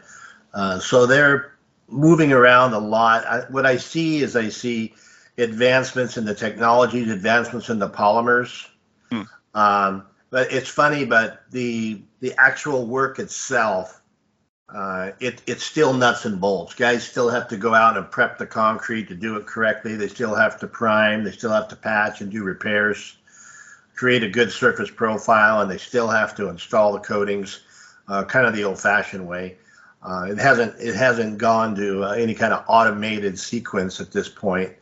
uh, 0.54 0.80
so 0.80 1.06
they're 1.06 1.56
moving 1.88 2.32
around 2.32 2.74
a 2.74 2.80
lot. 2.80 3.26
I, 3.26 3.42
what 3.50 3.66
I 3.66 3.78
see 3.78 4.20
is 4.20 4.36
I 4.36 4.50
see 4.50 4.94
advancements 5.38 6.18
in 6.18 6.26
the 6.26 6.36
technologies, 6.36 7.10
advancements 7.10 7.70
in 7.70 7.80
the 7.80 7.90
polymers. 7.90 8.68
Hmm. 9.12 9.22
Um, 9.54 10.06
but 10.30 10.52
it's 10.52 10.70
funny, 10.70 11.06
but 11.06 11.44
the 11.52 12.02
the 12.20 12.34
actual 12.38 12.86
work 12.86 13.20
itself, 13.20 14.02
uh, 14.74 15.12
it 15.20 15.42
it's 15.46 15.64
still 15.64 15.94
nuts 15.94 16.26
and 16.26 16.42
bolts. 16.42 16.74
Guys 16.74 17.08
still 17.08 17.30
have 17.30 17.48
to 17.50 17.58
go 17.58 17.74
out 17.76 17.98
and 17.98 18.10
prep 18.10 18.38
the 18.38 18.48
concrete 18.48 19.08
to 19.10 19.16
do 19.16 19.36
it 19.38 19.46
correctly. 19.46 19.96
They 19.96 20.08
still 20.08 20.34
have 20.34 20.60
to 20.60 20.68
prime. 20.68 21.24
They 21.24 21.32
still 21.32 21.52
have 21.52 21.68
to 21.68 21.76
patch 21.76 22.22
and 22.22 22.32
do 22.32 22.44
repairs, 22.44 23.18
create 23.94 24.24
a 24.24 24.30
good 24.30 24.52
surface 24.52 24.90
profile, 24.90 25.62
and 25.62 25.70
they 25.70 25.78
still 25.78 26.08
have 26.08 26.36
to 26.38 26.50
install 26.50 26.94
the 26.94 27.00
coatings, 27.00 27.62
uh, 28.08 28.24
kind 28.24 28.48
of 28.48 28.56
the 28.56 28.64
old-fashioned 28.64 29.28
way. 29.28 29.58
Uh, 30.02 30.28
it 30.30 30.40
hasn't 30.40 30.74
it 30.80 30.96
hasn't 30.96 31.38
gone 31.38 31.76
to 31.76 32.04
uh, 32.04 32.12
any 32.14 32.34
kind 32.34 32.54
of 32.54 32.64
automated 32.68 33.38
sequence 33.38 34.00
at 34.00 34.12
this 34.12 34.30
point. 34.30 34.74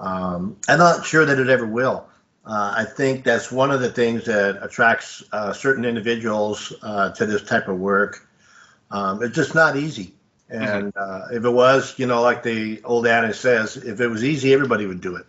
Um, 0.00 0.56
I'm 0.68 0.78
not 0.78 1.04
sure 1.04 1.26
that 1.26 1.38
it 1.38 1.48
ever 1.50 1.66
will. 1.66 2.06
Uh, 2.46 2.72
I 2.78 2.84
think 2.84 3.24
that's 3.24 3.52
one 3.52 3.70
of 3.70 3.80
the 3.80 3.90
things 3.90 4.24
that 4.24 4.62
attracts 4.62 5.22
certain 5.52 5.84
individuals 5.84 6.68
to 6.80 7.26
this 7.26 7.42
type 7.42 7.68
of 7.68 7.78
work. 7.78 8.27
Um, 8.90 9.22
it's 9.22 9.34
just 9.34 9.54
not 9.54 9.76
easy. 9.76 10.14
Mm-hmm. 10.50 10.62
And 10.62 10.94
mm-hmm. 10.94 11.36
if 11.36 11.44
it 11.44 11.50
was, 11.50 11.98
you 11.98 12.06
know, 12.06 12.22
like 12.22 12.42
the 12.42 12.80
old 12.84 13.06
adage 13.06 13.36
says, 13.36 13.76
if 13.76 14.00
it 14.00 14.08
was 14.08 14.24
easy, 14.24 14.52
everybody 14.52 14.86
would 14.86 15.00
do 15.00 15.16
it. 15.16 15.26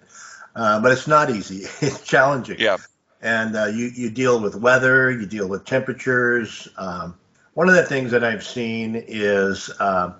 Uh, 0.55 0.79
but 0.79 0.91
it's 0.91 1.07
not 1.07 1.29
easy. 1.29 1.67
it's 1.81 2.01
challenging. 2.01 2.59
Yeah. 2.59 2.77
And 3.21 3.53
you, 3.75 3.91
you 3.93 4.09
deal 4.09 4.39
with 4.39 4.55
weather, 4.55 5.11
you 5.11 5.25
deal 5.25 5.47
with 5.49 5.65
temperatures. 5.65 6.69
Um, 6.77 7.17
one 7.53 7.67
of 7.67 7.75
the 7.75 7.83
things 7.83 8.11
that 8.11 8.23
I've 8.23 8.45
seen 8.45 8.95
is 8.95 9.69
uh, 9.81 10.13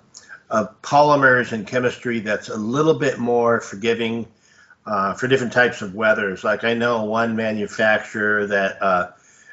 polymers 0.82 1.52
and 1.52 1.66
chemistry 1.66 2.20
that's 2.20 2.48
a 2.48 2.56
little 2.56 2.94
bit 2.94 3.18
more 3.18 3.60
forgiving 3.60 4.26
uh, 4.86 5.14
for 5.14 5.28
different 5.28 5.52
types 5.52 5.82
of 5.82 5.94
weathers. 5.94 6.42
Like 6.44 6.64
I 6.64 6.74
know 6.74 7.04
one 7.04 7.36
manufacturer 7.36 8.46
that 8.46 8.82
uh, 8.82 9.10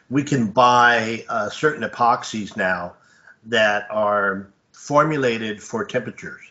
we 0.09 0.23
can 0.23 0.47
buy 0.47 1.25
uh, 1.29 1.49
certain 1.49 1.87
epoxies 1.87 2.57
now 2.57 2.95
that 3.45 3.87
are 3.89 4.47
formulated 4.71 5.61
for 5.61 5.85
temperatures. 5.85 6.41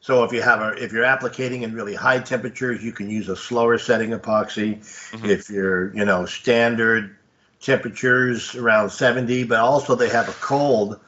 So 0.00 0.24
if 0.24 0.32
you 0.32 0.42
have 0.42 0.60
a 0.60 0.72
if 0.82 0.92
you're 0.92 1.04
applicating 1.04 1.62
in 1.62 1.74
really 1.74 1.94
high 1.94 2.20
temperatures, 2.20 2.82
you 2.82 2.92
can 2.92 3.10
use 3.10 3.28
a 3.28 3.36
slower 3.36 3.78
setting 3.78 4.10
epoxy. 4.10 4.78
Mm-hmm. 4.78 5.26
If 5.26 5.50
you're 5.50 5.94
you 5.94 6.04
know 6.04 6.24
standard 6.24 7.16
temperatures 7.60 8.54
around 8.54 8.90
70, 8.90 9.44
but 9.44 9.58
also 9.58 9.94
they 9.96 10.08
have 10.08 10.28
a 10.28 10.32
cold 10.32 11.00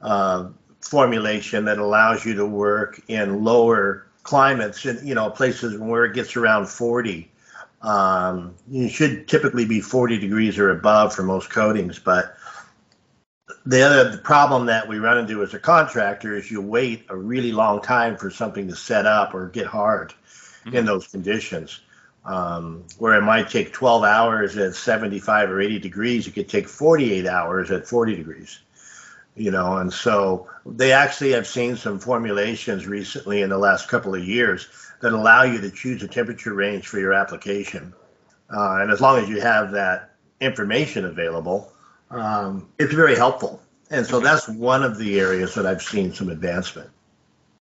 uh, 0.00 0.48
formulation 0.80 1.64
that 1.66 1.78
allows 1.78 2.24
you 2.24 2.34
to 2.34 2.46
work 2.46 3.00
in 3.08 3.44
lower 3.44 4.06
climates 4.22 4.84
and 4.84 5.06
you 5.06 5.14
know 5.14 5.30
places 5.30 5.78
where 5.78 6.04
it 6.04 6.14
gets 6.14 6.36
around 6.36 6.68
40 6.68 7.30
um, 7.80 8.54
you 8.68 8.88
should 8.88 9.26
typically 9.26 9.64
be 9.64 9.80
40 9.80 10.18
degrees 10.18 10.58
or 10.58 10.70
above 10.70 11.14
for 11.14 11.22
most 11.22 11.50
coatings 11.50 11.98
but 11.98 12.36
the 13.68 13.82
other 13.82 14.10
the 14.10 14.18
problem 14.18 14.66
that 14.66 14.88
we 14.88 14.98
run 14.98 15.18
into 15.18 15.42
as 15.42 15.54
a 15.54 15.58
contractor 15.58 16.34
is 16.36 16.50
you 16.50 16.60
wait 16.60 17.04
a 17.08 17.16
really 17.16 17.52
long 17.52 17.80
time 17.80 18.16
for 18.16 18.30
something 18.30 18.66
to 18.66 18.74
set 18.74 19.06
up 19.06 19.34
or 19.34 19.48
get 19.48 19.66
hard 19.66 20.12
mm-hmm. 20.64 20.76
in 20.76 20.84
those 20.84 21.06
conditions 21.06 21.80
um, 22.24 22.84
where 22.98 23.14
it 23.14 23.22
might 23.22 23.48
take 23.48 23.72
12 23.72 24.04
hours 24.04 24.56
at 24.56 24.74
75 24.74 25.50
or 25.50 25.60
80 25.60 25.78
degrees 25.78 26.26
it 26.26 26.32
could 26.32 26.48
take 26.48 26.68
48 26.68 27.26
hours 27.26 27.70
at 27.70 27.86
40 27.86 28.16
degrees 28.16 28.60
you 29.38 29.52
know, 29.52 29.76
and 29.76 29.92
so 29.92 30.48
they 30.66 30.90
actually 30.90 31.30
have 31.30 31.46
seen 31.46 31.76
some 31.76 32.00
formulations 32.00 32.86
recently 32.86 33.42
in 33.42 33.50
the 33.50 33.58
last 33.58 33.88
couple 33.88 34.14
of 34.14 34.24
years 34.24 34.68
that 35.00 35.12
allow 35.12 35.44
you 35.44 35.60
to 35.60 35.70
choose 35.70 36.02
a 36.02 36.08
temperature 36.08 36.52
range 36.52 36.88
for 36.88 36.98
your 36.98 37.12
application. 37.12 37.94
Uh, 38.50 38.78
and 38.80 38.90
as 38.90 39.00
long 39.00 39.22
as 39.22 39.28
you 39.28 39.40
have 39.40 39.70
that 39.70 40.10
information 40.40 41.04
available, 41.04 41.72
um, 42.10 42.68
it's 42.78 42.94
very 42.94 43.16
helpful. 43.16 43.60
And 43.90 44.06
so 44.06 44.20
that's 44.20 44.48
one 44.48 44.82
of 44.82 44.98
the 44.98 45.18
areas 45.18 45.54
that 45.54 45.66
I've 45.66 45.82
seen 45.82 46.12
some 46.12 46.28
advancement. 46.28 46.90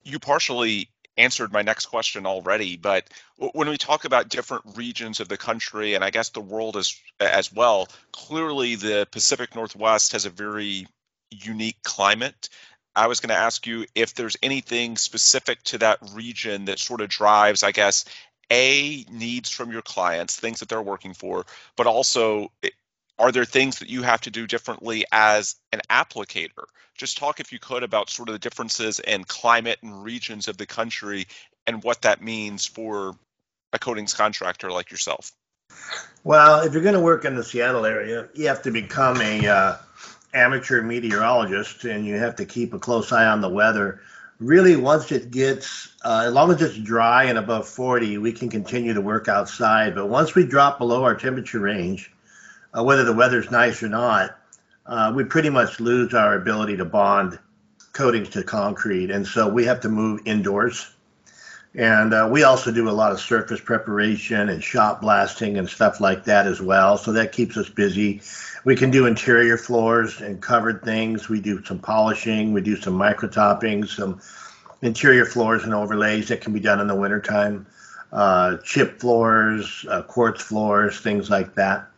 You 0.04 0.20
partially 0.20 0.90
answered 1.18 1.52
my 1.54 1.62
next 1.62 1.86
question 1.86 2.26
already, 2.26 2.78
but 2.78 3.08
when 3.38 3.70
we 3.70 3.78
talk 3.78 4.06
about 4.06 4.30
different 4.30 4.64
regions 4.76 5.20
of 5.20 5.30
the 5.30 5.38
country 5.38 5.94
and 5.94 6.04
I 6.04 6.10
guess 6.10 6.30
the 6.30 6.42
world 6.42 6.78
as 6.78 6.96
as 7.20 7.54
well, 7.54 7.88
clearly 8.12 8.76
the 8.76 9.08
Pacific 9.12 9.56
Northwest 9.56 10.12
has 10.12 10.26
a 10.26 10.30
very 10.30 10.88
unique 11.32 11.82
climate. 11.84 12.50
I 12.96 13.08
was 13.08 13.20
going 13.20 13.30
to 13.30 13.36
ask 13.36 13.68
you 13.68 13.86
if 13.94 14.14
there's 14.14 14.38
anything 14.42 14.98
specific 14.98 15.62
to 15.64 15.78
that 15.80 16.00
region 16.14 16.66
that 16.66 16.80
sort 16.80 17.02
of 17.02 17.10
drives, 17.10 17.62
I 17.62 17.72
guess, 17.72 18.06
a 18.52 19.06
needs 19.10 19.50
from 19.50 19.72
your 19.72 19.82
clients, 19.82 20.40
things 20.40 20.60
that 20.60 20.70
they're 20.70 20.82
working 20.82 21.14
for, 21.14 21.46
but 21.76 21.88
also 21.88 22.52
are 23.18 23.32
there 23.32 23.46
things 23.46 23.80
that 23.80 23.90
you 23.90 24.04
have 24.04 24.22
to 24.22 24.32
do 24.32 24.48
differently 24.48 25.06
as 25.12 25.56
an 25.72 25.82
applicator? 25.90 26.66
Just 26.98 27.18
talk, 27.18 27.40
if 27.40 27.52
you 27.52 27.60
could, 27.60 27.84
about 27.84 28.10
sort 28.10 28.30
of 28.30 28.34
the 28.34 28.40
differences 28.40 29.00
in 29.00 29.24
climate 29.24 29.80
and 29.82 30.04
regions 30.04 30.48
of 30.48 30.58
the 30.58 30.66
country 30.66 31.28
and 31.68 31.84
what 31.84 32.02
that 32.04 32.22
means 32.22 32.66
for 32.66 33.16
a 33.74 33.80
coatings 33.80 34.14
contractor 34.14 34.72
like 34.72 34.92
yourself. 34.92 35.32
Well, 36.24 36.62
if 36.62 36.74
you're 36.74 36.82
going 36.82 36.96
to 36.96 37.02
work 37.02 37.26
in 37.26 37.36
the 37.36 37.44
Seattle 37.44 37.86
area, 37.86 38.28
you 38.34 38.48
have 38.48 38.62
to 38.64 38.72
become 38.72 39.22
a 39.22 39.48
uh, 39.48 39.78
amateur 40.34 40.82
meteorologist 40.82 41.84
and 41.86 42.06
you 42.06 42.16
have 42.16 42.36
to 42.38 42.46
keep 42.46 42.74
a 42.74 42.80
close 42.80 43.12
eye 43.12 43.26
on 43.26 43.42
the 43.42 43.50
weather. 43.50 44.02
Really, 44.40 44.76
once 44.76 45.12
it 45.12 45.32
gets, 45.32 45.94
uh, 46.04 46.24
as 46.28 46.34
long 46.34 46.52
as 46.52 46.62
it's 46.62 46.78
dry 46.78 47.26
and 47.26 47.38
above 47.38 47.68
40, 47.68 48.18
we 48.18 48.34
can 48.34 48.50
continue 48.50 48.94
to 48.94 49.02
work 49.02 49.30
outside. 49.30 49.96
But 49.96 50.08
once 50.08 50.36
we 50.36 50.46
drop 50.46 50.78
below 50.78 51.04
our 51.04 51.16
temperature 51.16 51.60
range, 51.60 52.12
uh, 52.78 52.84
whether 52.84 53.04
the 53.04 53.14
weather's 53.14 53.50
nice 53.52 53.82
or 53.82 53.90
not, 53.90 54.38
uh, 54.86 55.12
we 55.16 55.24
pretty 55.24 55.50
much 55.50 55.80
lose 55.80 56.14
our 56.14 56.36
ability 56.36 56.78
to 56.78 56.86
bond 56.86 57.40
coatings 57.94 58.30
to 58.30 58.44
concrete. 58.44 59.10
And 59.10 59.26
so 59.26 59.48
we 59.48 59.66
have 59.66 59.80
to 59.82 59.90
move 59.90 60.22
indoors. 60.26 60.92
And 61.74 62.14
uh, 62.14 62.30
we 62.32 62.44
also 62.44 62.72
do 62.72 62.90
a 62.90 62.92
lot 62.92 63.12
of 63.12 63.20
surface 63.20 63.60
preparation 63.60 64.50
and 64.50 64.64
shot 64.64 65.02
blasting 65.02 65.58
and 65.58 65.68
stuff 65.68 66.00
like 66.00 66.24
that 66.26 66.48
as 66.48 66.62
well. 66.62 66.98
So 66.98 67.12
that 67.14 67.32
keeps 67.32 67.58
us 67.58 67.70
busy. 67.70 68.22
We 68.64 68.76
can 68.76 68.92
do 68.92 69.06
interior 69.06 69.58
floors 69.58 70.22
and 70.22 70.42
covered 70.42 70.84
things. 70.84 71.28
We 71.28 71.42
do 71.42 71.64
some 71.66 71.80
polishing. 71.80 72.54
We 72.54 72.62
do 72.62 72.78
some 72.78 72.94
micro 72.94 73.28
toppings, 73.28 73.90
some 73.90 74.22
interior 74.82 75.26
floors 75.26 75.64
and 75.64 75.74
overlays 75.74 76.30
that 76.30 76.42
can 76.42 76.54
be 76.54 76.60
done 76.62 76.80
in 76.80 76.88
the 76.88 76.96
wintertime. 76.96 77.66
Uh, 78.12 78.58
chip 78.64 79.00
floors, 79.00 79.86
uh, 79.90 80.02
quartz 80.04 80.42
floors, 80.42 81.00
things 81.02 81.30
like 81.30 81.56
that. 81.56 81.90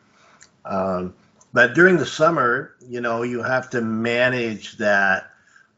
Um, 0.68 1.14
but 1.54 1.74
during 1.74 1.98
the 1.98 2.06
summer, 2.06 2.76
you 2.88 3.02
know, 3.02 3.24
you 3.24 3.42
have 3.42 3.70
to 3.72 3.82
manage 3.82 4.78
that 4.78 5.32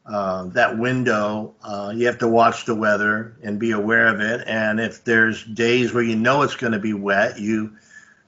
uh, 0.06 0.44
that 0.48 0.78
window. 0.78 1.54
Uh, 1.62 1.92
you 1.94 2.06
have 2.06 2.18
to 2.18 2.28
watch 2.28 2.64
the 2.64 2.74
weather 2.74 3.36
and 3.42 3.58
be 3.58 3.70
aware 3.70 4.08
of 4.08 4.20
it. 4.20 4.46
And 4.46 4.80
if 4.80 5.04
there's 5.04 5.44
days 5.44 5.92
where 5.92 6.02
you 6.02 6.16
know 6.16 6.42
it's 6.42 6.56
going 6.56 6.72
to 6.72 6.78
be 6.78 6.92
wet, 6.92 7.38
you 7.38 7.76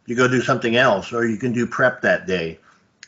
you 0.07 0.16
go 0.16 0.28
do 0.28 0.40
something 0.40 0.76
else, 0.76 1.12
or 1.12 1.26
you 1.26 1.37
can 1.37 1.52
do 1.52 1.66
prep 1.66 2.02
that 2.02 2.26
day. 2.26 2.59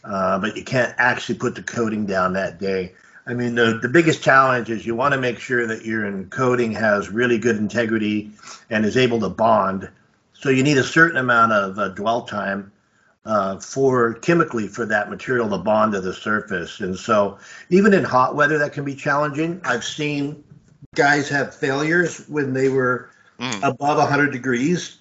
Uh, 0.02 0.38
but 0.38 0.56
you 0.56 0.64
can't 0.64 0.94
actually 0.98 1.36
put 1.36 1.54
the 1.54 1.62
coating 1.62 2.04
down 2.04 2.34
that 2.34 2.58
day. 2.58 2.92
I 3.26 3.32
mean, 3.32 3.54
the, 3.54 3.78
the 3.80 3.88
biggest 3.88 4.22
challenge 4.22 4.68
is 4.68 4.84
you 4.84 4.94
want 4.94 5.14
to 5.14 5.20
make 5.20 5.38
sure 5.38 5.66
that 5.66 5.86
your 5.86 6.02
encoding 6.02 6.74
has 6.76 7.08
really 7.08 7.38
good 7.38 7.56
integrity 7.56 8.30
and 8.68 8.84
is 8.84 8.98
able 8.98 9.20
to 9.20 9.30
bond. 9.30 9.88
So 10.34 10.50
you 10.50 10.62
need 10.62 10.76
a 10.76 10.84
certain 10.84 11.16
amount 11.16 11.52
of 11.52 11.78
uh, 11.78 11.88
dwell 11.88 12.22
time 12.22 12.70
uh, 13.26 13.58
for 13.58 14.14
chemically 14.14 14.68
for 14.68 14.84
that 14.86 15.10
material 15.10 15.48
to 15.48 15.58
bond 15.58 15.92
to 15.92 16.00
the 16.00 16.12
surface. 16.12 16.80
And 16.80 16.96
so, 16.96 17.38
even 17.70 17.94
in 17.94 18.04
hot 18.04 18.34
weather, 18.34 18.58
that 18.58 18.72
can 18.72 18.84
be 18.84 18.94
challenging. 18.94 19.60
I've 19.64 19.84
seen 19.84 20.44
guys 20.94 21.28
have 21.28 21.54
failures 21.54 22.28
when 22.28 22.52
they 22.52 22.68
were 22.68 23.10
mm. 23.38 23.62
above 23.62 23.98
100 23.98 24.30
degrees, 24.30 24.98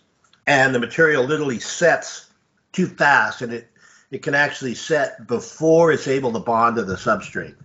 and 0.47 0.73
the 0.73 0.79
material 0.79 1.23
literally 1.23 1.59
sets 1.59 2.29
too 2.71 2.87
fast, 2.87 3.41
and 3.41 3.53
it 3.53 3.69
it 4.11 4.21
can 4.21 4.35
actually 4.35 4.75
set 4.75 5.25
before 5.27 5.91
it's 5.91 6.07
able 6.07 6.31
to 6.33 6.39
bond 6.39 6.75
to 6.75 6.83
the 6.83 6.95
substrate. 6.95 7.55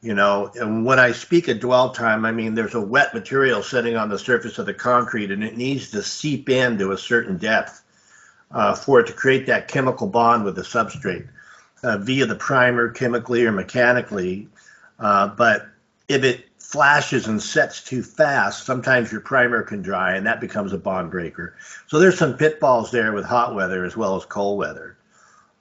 You 0.00 0.14
know, 0.14 0.50
and 0.54 0.84
when 0.84 0.98
I 0.98 1.12
speak 1.12 1.48
of 1.48 1.60
dwell 1.60 1.90
time, 1.90 2.24
I 2.24 2.32
mean 2.32 2.54
there's 2.54 2.74
a 2.74 2.80
wet 2.80 3.14
material 3.14 3.62
sitting 3.62 3.96
on 3.96 4.08
the 4.08 4.18
surface 4.18 4.58
of 4.58 4.66
the 4.66 4.74
concrete, 4.74 5.30
and 5.30 5.44
it 5.44 5.56
needs 5.56 5.90
to 5.90 6.02
seep 6.02 6.48
in 6.48 6.78
to 6.78 6.92
a 6.92 6.98
certain 6.98 7.36
depth 7.36 7.81
uh, 8.52 8.74
for 8.74 9.00
it 9.00 9.06
to 9.06 9.12
create 9.12 9.46
that 9.46 9.68
chemical 9.68 10.06
bond 10.06 10.44
with 10.44 10.56
the 10.56 10.62
substrate 10.62 11.28
uh, 11.82 11.98
via 11.98 12.26
the 12.26 12.34
primer 12.34 12.90
chemically 12.90 13.44
or 13.44 13.52
mechanically. 13.52 14.48
Uh, 14.98 15.28
but 15.28 15.66
if 16.08 16.22
it 16.24 16.44
flashes 16.58 17.26
and 17.26 17.42
sets 17.42 17.82
too 17.82 18.02
fast, 18.02 18.64
sometimes 18.64 19.10
your 19.10 19.20
primer 19.20 19.62
can 19.62 19.82
dry 19.82 20.14
and 20.14 20.26
that 20.26 20.40
becomes 20.40 20.72
a 20.72 20.78
bond 20.78 21.10
breaker. 21.10 21.54
So 21.86 21.98
there's 21.98 22.18
some 22.18 22.36
pitfalls 22.36 22.90
there 22.90 23.12
with 23.12 23.24
hot 23.24 23.54
weather 23.54 23.84
as 23.84 23.96
well 23.96 24.16
as 24.16 24.24
cold 24.24 24.58
weather. 24.58 24.96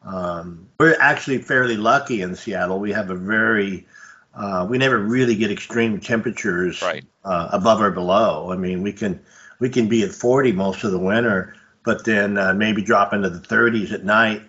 Um, 0.04 0.68
we're 0.80 0.98
actually 1.00 1.40
fairly 1.40 1.78
lucky 1.78 2.22
in 2.22 2.36
Seattle. 2.36 2.80
We 2.80 2.92
have 2.92 3.10
a 3.10 3.16
very 3.16 3.86
uh, 4.34 4.66
we 4.70 4.78
never 4.78 4.98
really 4.98 5.36
get 5.36 5.52
extreme 5.52 6.00
temperatures 6.00 6.82
right. 6.82 7.04
uh, 7.26 7.50
above 7.52 7.82
or 7.82 7.92
below. 7.92 8.52
I 8.52 8.56
mean, 8.56 8.82
we 8.82 8.94
can 8.94 9.20
we 9.60 9.70
can 9.70 9.88
be 9.88 10.04
at 10.04 10.12
40 10.12 10.54
most 10.54 10.84
of 10.84 10.92
the 10.92 11.00
winter, 11.00 11.56
but 11.84 12.06
then 12.06 12.38
uh, 12.38 12.54
maybe 12.54 12.82
drop 12.82 13.14
into 13.14 13.30
the 13.30 13.40
30s 13.40 13.92
at 13.92 14.04
night. 14.04 14.42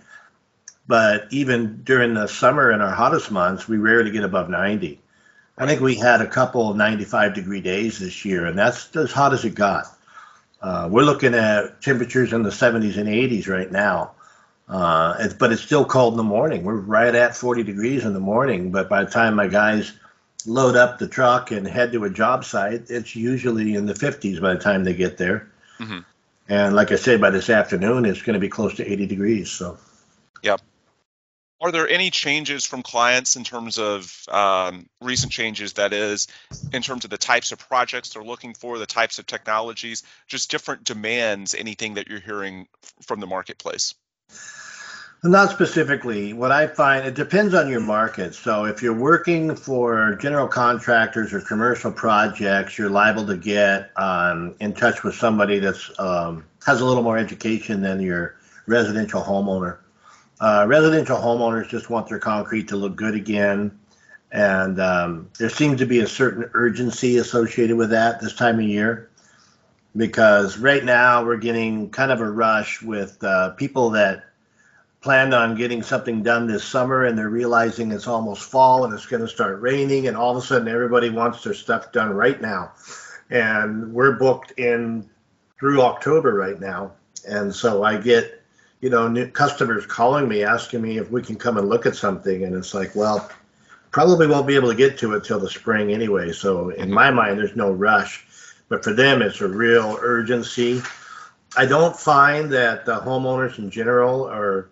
But 0.86 1.26
even 1.30 1.82
during 1.84 2.14
the 2.14 2.26
summer 2.26 2.70
in 2.70 2.80
our 2.80 2.90
hottest 2.90 3.30
months, 3.30 3.68
we 3.68 3.78
rarely 3.78 4.10
get 4.10 4.24
above 4.24 4.50
90. 4.50 5.00
I 5.58 5.66
think 5.66 5.80
we 5.80 5.94
had 5.94 6.20
a 6.20 6.26
couple 6.26 6.74
95 6.74 7.34
degree 7.34 7.60
days 7.60 7.98
this 7.98 8.24
year, 8.24 8.46
and 8.46 8.58
that's 8.58 8.94
as 8.96 9.12
hot 9.12 9.32
as 9.32 9.44
it 9.44 9.54
got. 9.54 9.86
Uh, 10.60 10.88
we're 10.90 11.02
looking 11.02 11.34
at 11.34 11.82
temperatures 11.82 12.32
in 12.32 12.42
the 12.42 12.50
70s 12.50 12.96
and 12.96 13.08
80s 13.08 13.48
right 13.48 13.70
now. 13.70 14.12
Uh, 14.68 15.16
it's, 15.20 15.34
but 15.34 15.52
it's 15.52 15.62
still 15.62 15.84
cold 15.84 16.14
in 16.14 16.16
the 16.16 16.22
morning. 16.22 16.64
We're 16.64 16.76
right 16.76 17.14
at 17.14 17.36
40 17.36 17.62
degrees 17.62 18.04
in 18.04 18.12
the 18.14 18.20
morning, 18.20 18.70
but 18.70 18.88
by 18.88 19.04
the 19.04 19.10
time 19.10 19.34
my 19.34 19.48
guys 19.48 19.92
load 20.46 20.76
up 20.76 20.98
the 20.98 21.08
truck 21.08 21.50
and 21.50 21.66
head 21.66 21.92
to 21.92 22.04
a 22.04 22.10
job 22.10 22.44
site, 22.44 22.84
it's 22.88 23.14
usually 23.14 23.74
in 23.74 23.86
the 23.86 23.92
50s 23.92 24.40
by 24.40 24.54
the 24.54 24.60
time 24.60 24.84
they 24.84 24.94
get 24.94 25.18
there. 25.18 25.50
Mm-hmm. 25.78 25.98
And 26.52 26.76
like 26.76 26.92
I 26.92 26.96
said, 26.96 27.18
by 27.18 27.30
this 27.30 27.48
afternoon, 27.48 28.04
it's 28.04 28.20
going 28.20 28.34
to 28.34 28.38
be 28.38 28.50
close 28.50 28.74
to 28.74 28.86
80 28.86 29.06
degrees. 29.06 29.50
So, 29.50 29.78
yep. 30.42 30.60
Are 31.62 31.72
there 31.72 31.88
any 31.88 32.10
changes 32.10 32.66
from 32.66 32.82
clients 32.82 33.36
in 33.36 33.44
terms 33.44 33.78
of 33.78 34.14
um, 34.28 34.86
recent 35.00 35.32
changes? 35.32 35.72
That 35.74 35.94
is, 35.94 36.28
in 36.74 36.82
terms 36.82 37.04
of 37.04 37.10
the 37.10 37.16
types 37.16 37.52
of 37.52 37.58
projects 37.58 38.10
they're 38.10 38.22
looking 38.22 38.52
for, 38.52 38.76
the 38.76 38.84
types 38.84 39.18
of 39.18 39.24
technologies, 39.24 40.02
just 40.26 40.50
different 40.50 40.84
demands. 40.84 41.54
Anything 41.54 41.94
that 41.94 42.08
you're 42.08 42.20
hearing 42.20 42.68
from 43.00 43.20
the 43.20 43.26
marketplace? 43.26 43.94
Not 45.24 45.50
specifically. 45.50 46.32
What 46.32 46.50
I 46.50 46.66
find, 46.66 47.06
it 47.06 47.14
depends 47.14 47.54
on 47.54 47.68
your 47.68 47.80
market. 47.80 48.34
So 48.34 48.64
if 48.64 48.82
you're 48.82 48.92
working 48.92 49.54
for 49.54 50.16
general 50.16 50.48
contractors 50.48 51.32
or 51.32 51.40
commercial 51.40 51.92
projects, 51.92 52.76
you're 52.76 52.90
liable 52.90 53.24
to 53.26 53.36
get 53.36 53.92
um, 53.94 54.56
in 54.58 54.72
touch 54.72 55.04
with 55.04 55.14
somebody 55.14 55.60
that's 55.60 55.92
um, 56.00 56.44
has 56.66 56.80
a 56.80 56.84
little 56.84 57.04
more 57.04 57.18
education 57.18 57.82
than 57.82 58.00
your 58.00 58.34
residential 58.66 59.22
homeowner. 59.22 59.78
Uh, 60.40 60.64
residential 60.68 61.16
homeowners 61.16 61.68
just 61.68 61.88
want 61.88 62.08
their 62.08 62.18
concrete 62.18 62.66
to 62.66 62.76
look 62.76 62.96
good 62.96 63.14
again. 63.14 63.78
And 64.32 64.80
um, 64.80 65.30
there 65.38 65.50
seems 65.50 65.78
to 65.78 65.86
be 65.86 66.00
a 66.00 66.06
certain 66.08 66.50
urgency 66.52 67.18
associated 67.18 67.76
with 67.76 67.90
that 67.90 68.20
this 68.20 68.34
time 68.34 68.58
of 68.58 68.64
year 68.64 69.08
because 69.94 70.58
right 70.58 70.82
now 70.84 71.24
we're 71.24 71.36
getting 71.36 71.90
kind 71.90 72.10
of 72.10 72.20
a 72.20 72.28
rush 72.28 72.82
with 72.82 73.22
uh, 73.22 73.50
people 73.50 73.90
that 73.90 74.31
planned 75.02 75.34
on 75.34 75.56
getting 75.56 75.82
something 75.82 76.22
done 76.22 76.46
this 76.46 76.64
summer 76.64 77.04
and 77.04 77.18
they're 77.18 77.28
realizing 77.28 77.90
it's 77.90 78.06
almost 78.06 78.48
fall 78.48 78.84
and 78.84 78.94
it's 78.94 79.06
going 79.06 79.20
to 79.20 79.28
start 79.28 79.60
raining 79.60 80.06
and 80.06 80.16
all 80.16 80.30
of 80.30 80.42
a 80.42 80.46
sudden 80.46 80.68
everybody 80.68 81.10
wants 81.10 81.42
their 81.42 81.54
stuff 81.54 81.90
done 81.90 82.10
right 82.10 82.40
now. 82.40 82.72
And 83.28 83.92
we're 83.92 84.12
booked 84.12 84.52
in 84.52 85.10
through 85.58 85.82
october 85.82 86.34
right 86.34 86.60
now. 86.60 86.92
And 87.28 87.54
so 87.54 87.82
i 87.82 87.96
get 87.96 88.42
you 88.80 88.90
know 88.90 89.08
new 89.08 89.28
customers 89.28 89.86
calling 89.86 90.28
me 90.28 90.44
asking 90.44 90.82
me 90.82 90.98
if 90.98 91.10
we 91.10 91.22
can 91.22 91.36
come 91.36 91.58
and 91.58 91.68
look 91.68 91.86
at 91.86 91.96
something 91.96 92.44
and 92.44 92.54
it's 92.54 92.74
like 92.74 92.94
well 92.96 93.30
probably 93.92 94.26
won't 94.26 94.46
be 94.46 94.56
able 94.56 94.70
to 94.70 94.74
get 94.74 94.98
to 94.98 95.14
it 95.14 95.22
till 95.24 95.38
the 95.38 95.50
spring 95.50 95.92
anyway. 95.92 96.32
So 96.32 96.70
in 96.70 96.90
my 96.90 97.10
mind 97.10 97.38
there's 97.38 97.56
no 97.56 97.70
rush. 97.72 98.24
But 98.68 98.84
for 98.84 98.92
them 98.92 99.20
it's 99.20 99.40
a 99.40 99.48
real 99.48 99.98
urgency. 100.00 100.80
I 101.56 101.66
don't 101.66 101.94
find 101.94 102.50
that 102.52 102.86
the 102.86 103.00
homeowners 103.00 103.58
in 103.58 103.70
general 103.70 104.24
are 104.24 104.70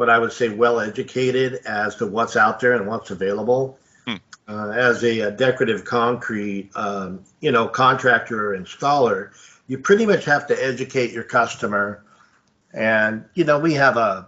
what 0.00 0.08
I 0.08 0.18
would 0.18 0.32
say 0.32 0.48
well 0.48 0.80
educated 0.80 1.60
as 1.66 1.96
to 1.96 2.06
what's 2.06 2.34
out 2.34 2.58
there 2.58 2.72
and 2.72 2.86
what's 2.86 3.10
available. 3.10 3.78
Hmm. 4.06 4.16
Uh, 4.48 4.70
as 4.70 5.04
a, 5.04 5.20
a, 5.20 5.30
decorative 5.30 5.84
concrete, 5.84 6.70
um, 6.74 7.22
you 7.40 7.52
know, 7.52 7.68
contractor 7.68 8.50
or 8.50 8.58
installer, 8.58 9.32
you 9.66 9.76
pretty 9.76 10.06
much 10.06 10.24
have 10.24 10.46
to 10.46 10.64
educate 10.64 11.12
your 11.12 11.24
customer. 11.24 12.02
And 12.72 13.26
you 13.34 13.44
know, 13.44 13.58
we 13.58 13.74
have 13.74 13.98
a 13.98 14.26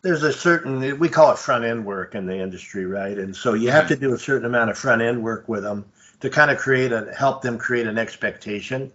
there's 0.00 0.22
a 0.22 0.32
certain 0.32 0.98
we 0.98 1.10
call 1.10 1.30
it 1.30 1.38
front 1.38 1.66
end 1.66 1.84
work 1.84 2.14
in 2.14 2.24
the 2.24 2.38
industry, 2.38 2.86
right? 2.86 3.18
And 3.18 3.36
so 3.36 3.52
you 3.52 3.70
have 3.70 3.88
to 3.88 3.96
do 3.96 4.14
a 4.14 4.18
certain 4.18 4.46
amount 4.46 4.70
of 4.70 4.78
front 4.78 5.02
end 5.02 5.22
work 5.22 5.46
with 5.46 5.62
them 5.62 5.84
to 6.20 6.30
kind 6.30 6.50
of 6.50 6.56
create 6.56 6.90
a 6.90 7.12
help 7.14 7.42
them 7.42 7.58
create 7.58 7.86
an 7.86 7.98
expectation. 7.98 8.90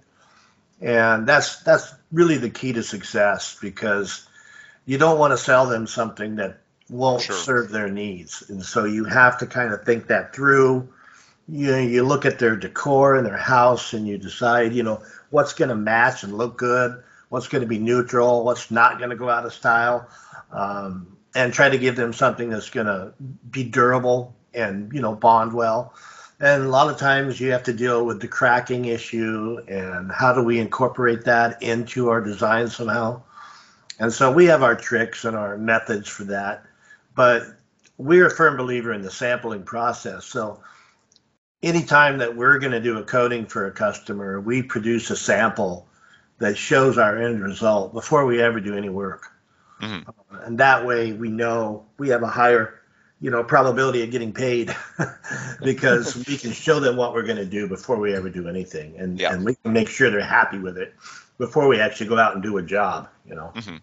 And 0.82 1.28
that's 1.28 1.62
that's 1.62 1.94
really 2.12 2.38
the 2.38 2.50
key 2.50 2.74
to 2.74 2.82
success 2.82 3.56
because 3.62 4.27
you 4.88 4.98
don't 4.98 5.20
want 5.20 5.32
to 5.32 5.38
sell 5.38 5.68
them 5.68 5.86
something 5.86 6.38
that 6.38 6.62
won't 6.90 7.22
sure. 7.22 7.36
serve 7.36 7.70
their 7.70 7.90
needs. 7.90 8.50
And 8.50 8.64
so 8.64 8.86
you 8.86 9.04
have 9.04 9.38
to 9.40 9.46
kind 9.46 9.74
of 9.74 9.84
think 9.84 10.08
that 10.08 10.34
through. 10.34 10.90
You 11.50 11.72
know, 11.72 11.78
you 11.78 12.04
look 12.04 12.26
at 12.26 12.40
their 12.40 12.56
decor 12.56 13.18
in 13.18 13.24
their 13.24 13.38
house 13.38 13.94
and 13.94 14.08
you 14.08 14.18
decide, 14.18 14.74
you 14.74 14.84
know, 14.84 15.04
what's 15.30 15.54
going 15.54 15.70
to 15.70 15.76
match 15.76 16.24
and 16.24 16.38
look 16.38 16.58
good, 16.58 17.04
what's 17.30 17.48
going 17.48 17.62
to 17.62 17.68
be 17.68 17.80
neutral, 17.80 18.44
what's 18.44 18.72
not 18.72 18.98
going 18.98 19.12
to 19.12 19.16
go 19.16 19.30
out 19.30 19.46
of 19.46 19.54
style, 19.54 20.10
um, 20.52 21.18
and 21.36 21.54
try 21.54 21.70
to 21.70 21.78
give 21.78 21.96
them 21.96 22.14
something 22.14 22.50
that's 22.50 22.70
going 22.70 22.88
to 22.88 23.14
be 23.50 23.64
durable 23.64 24.36
and, 24.54 24.92
you 24.94 25.02
know, 25.02 25.16
bond 25.16 25.54
well. 25.54 25.94
And 26.40 26.64
a 26.64 26.70
lot 26.70 26.90
of 26.90 26.98
times 26.98 27.40
you 27.40 27.52
have 27.52 27.64
to 27.64 27.74
deal 27.74 28.06
with 28.06 28.22
the 28.22 28.28
cracking 28.28 28.86
issue 28.86 29.58
and 29.68 30.12
how 30.12 30.34
do 30.34 30.44
we 30.44 30.60
incorporate 30.60 31.26
that 31.26 31.62
into 31.62 32.10
our 32.10 32.22
design 32.22 32.70
somehow. 32.70 33.24
And 34.00 34.14
so 34.14 34.32
we 34.32 34.46
have 34.46 34.64
our 34.64 34.76
tricks 34.76 35.26
and 35.26 35.36
our 35.36 35.58
methods 35.58 36.08
for 36.08 36.26
that. 36.26 36.66
But 37.16 37.44
we're 37.98 38.28
a 38.28 38.32
firm 38.32 38.58
believer 38.58 38.94
in 38.94 39.02
the 39.02 39.12
sampling 39.12 39.64
process. 39.64 40.26
So 40.26 40.62
anytime 41.64 42.20
that 42.20 42.36
we're 42.36 42.60
going 42.60 42.74
to 42.74 42.82
do 42.82 42.98
a 42.98 43.04
coating 43.04 43.46
for 43.46 43.66
a 43.66 43.72
customer, 43.72 44.40
we 44.40 44.62
produce 44.62 45.10
a 45.10 45.16
sample 45.16 45.88
that 46.40 46.58
shows 46.58 46.98
our 46.98 47.18
end 47.18 47.42
result 47.42 47.94
before 47.94 48.26
we 48.26 48.42
ever 48.42 48.60
do 48.60 48.78
any 48.78 48.90
work. 48.90 49.28
Mm-hmm. 49.82 50.10
Uh, 50.10 50.40
and 50.42 50.58
that 50.60 50.86
way 50.86 51.14
we 51.14 51.30
know 51.30 51.86
we 51.98 52.10
have 52.10 52.24
a 52.24 52.28
higher 52.28 52.82
you 53.20 53.32
know 53.32 53.44
probability 53.44 54.04
of 54.04 54.12
getting 54.12 54.34
paid 54.34 54.76
because 55.64 56.16
we 56.28 56.38
can 56.38 56.52
show 56.52 56.80
them 56.80 56.96
what 56.96 57.14
we're 57.14 57.24
going 57.24 57.38
to 57.38 57.46
do 57.46 57.68
before 57.68 57.98
we 57.98 58.14
ever 58.14 58.30
do 58.30 58.48
anything 58.48 58.96
and, 58.98 59.20
yeah. 59.20 59.34
and 59.34 59.44
we 59.44 59.56
can 59.56 59.74
make 59.74 59.88
sure 59.88 60.10
they're 60.10 60.22
happy 60.22 60.60
with 60.60 60.78
it 60.78 60.94
before 61.38 61.68
we 61.68 61.80
actually 61.80 62.08
go 62.08 62.18
out 62.18 62.34
and 62.34 62.44
do 62.44 62.58
a 62.58 62.64
job 62.64 63.10
you 63.28 63.36
know? 63.36 63.52
Mm-hmm. 63.56 63.78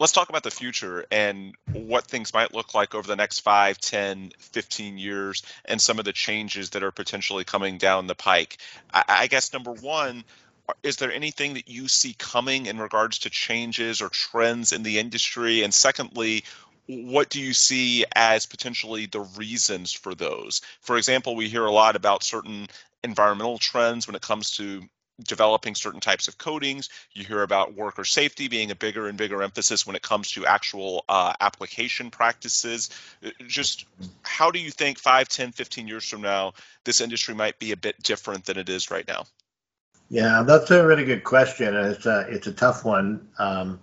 Let's 0.00 0.12
talk 0.12 0.28
about 0.28 0.42
the 0.42 0.50
future 0.50 1.06
and 1.10 1.54
what 1.72 2.06
things 2.06 2.34
might 2.34 2.52
look 2.52 2.74
like 2.74 2.94
over 2.94 3.06
the 3.06 3.16
next 3.16 3.40
5 3.40 3.78
10 3.78 4.32
15 4.38 4.98
years 4.98 5.42
and 5.64 5.80
some 5.80 5.98
of 5.98 6.04
the 6.04 6.12
changes 6.12 6.70
that 6.70 6.82
are 6.82 6.90
potentially 6.90 7.44
coming 7.44 7.78
down 7.78 8.06
the 8.06 8.14
pike. 8.14 8.58
I, 8.92 9.04
I 9.08 9.26
guess 9.28 9.52
number 9.52 9.72
one 9.72 10.24
is 10.82 10.96
there 10.96 11.12
anything 11.12 11.54
that 11.54 11.68
you 11.68 11.88
see 11.88 12.14
coming 12.14 12.66
in 12.66 12.78
regards 12.78 13.18
to 13.20 13.30
changes 13.30 14.00
or 14.00 14.08
trends 14.08 14.72
in 14.72 14.82
the 14.82 14.98
industry? 14.98 15.62
And 15.62 15.72
secondly 15.72 16.44
what 16.86 17.30
do 17.30 17.40
you 17.40 17.54
see 17.54 18.04
as 18.14 18.44
potentially 18.44 19.06
the 19.06 19.20
reasons 19.20 19.92
for 19.92 20.14
those? 20.14 20.60
For 20.80 20.98
example 20.98 21.34
we 21.36 21.48
hear 21.48 21.64
a 21.64 21.72
lot 21.72 21.96
about 21.96 22.24
certain 22.24 22.66
environmental 23.02 23.58
trends 23.58 24.06
when 24.06 24.16
it 24.16 24.22
comes 24.22 24.56
to 24.56 24.82
developing 25.22 25.74
certain 25.74 26.00
types 26.00 26.28
of 26.28 26.38
coatings. 26.38 26.88
You 27.12 27.24
hear 27.24 27.42
about 27.42 27.74
worker 27.74 28.04
safety 28.04 28.48
being 28.48 28.70
a 28.70 28.74
bigger 28.74 29.06
and 29.06 29.16
bigger 29.16 29.42
emphasis 29.42 29.86
when 29.86 29.96
it 29.96 30.02
comes 30.02 30.32
to 30.32 30.46
actual 30.46 31.04
uh, 31.08 31.32
application 31.40 32.10
practices. 32.10 32.90
Uh, 33.24 33.30
just 33.46 33.86
how 34.22 34.50
do 34.50 34.58
you 34.58 34.70
think 34.70 34.98
5, 34.98 35.28
10, 35.28 35.52
15 35.52 35.86
years 35.86 36.08
from 36.08 36.22
now, 36.22 36.52
this 36.84 37.00
industry 37.00 37.34
might 37.34 37.58
be 37.58 37.72
a 37.72 37.76
bit 37.76 38.02
different 38.02 38.44
than 38.44 38.58
it 38.58 38.68
is 38.68 38.90
right 38.90 39.06
now? 39.06 39.24
Yeah, 40.10 40.42
that's 40.46 40.70
a 40.70 40.86
really 40.86 41.04
good 41.04 41.24
question. 41.24 41.74
It's 41.74 42.06
a, 42.06 42.26
it's 42.28 42.46
a 42.46 42.52
tough 42.52 42.84
one. 42.84 43.28
Um, 43.38 43.80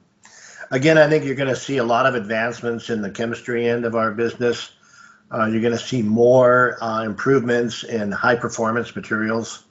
again, 0.69 0.97
I 0.97 1.09
think 1.09 1.25
you're 1.25 1.35
going 1.35 1.49
to 1.49 1.55
see 1.55 1.77
a 1.77 1.83
lot 1.83 2.05
of 2.05 2.15
advancements 2.15 2.89
in 2.89 3.01
the 3.01 3.09
chemistry 3.09 3.67
end 3.67 3.85
of 3.85 3.95
our 3.95 4.11
business. 4.11 4.71
Uh, 5.33 5.45
you're 5.45 5.61
going 5.61 5.71
to 5.71 5.79
see 5.79 6.01
more 6.01 6.77
uh, 6.83 7.03
improvements 7.03 7.83
in 7.83 8.11
high 8.11 8.35
performance 8.35 8.95
materials. 8.95 9.63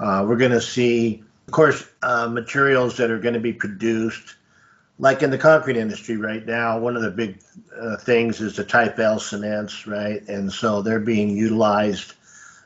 Uh, 0.00 0.24
we're 0.26 0.36
going 0.36 0.50
to 0.50 0.60
see, 0.60 1.22
of 1.46 1.52
course, 1.52 1.86
uh, 2.02 2.26
materials 2.26 2.96
that 2.96 3.10
are 3.10 3.18
going 3.18 3.34
to 3.34 3.40
be 3.40 3.52
produced, 3.52 4.36
like 4.98 5.22
in 5.22 5.30
the 5.30 5.38
concrete 5.38 5.76
industry 5.76 6.16
right 6.16 6.46
now. 6.46 6.78
One 6.78 6.96
of 6.96 7.02
the 7.02 7.10
big 7.10 7.40
uh, 7.78 7.96
things 7.98 8.40
is 8.40 8.56
the 8.56 8.64
Type 8.64 8.98
L 8.98 9.18
cements, 9.18 9.86
right? 9.86 10.26
And 10.26 10.50
so 10.50 10.80
they're 10.80 11.00
being 11.00 11.36
utilized 11.36 12.14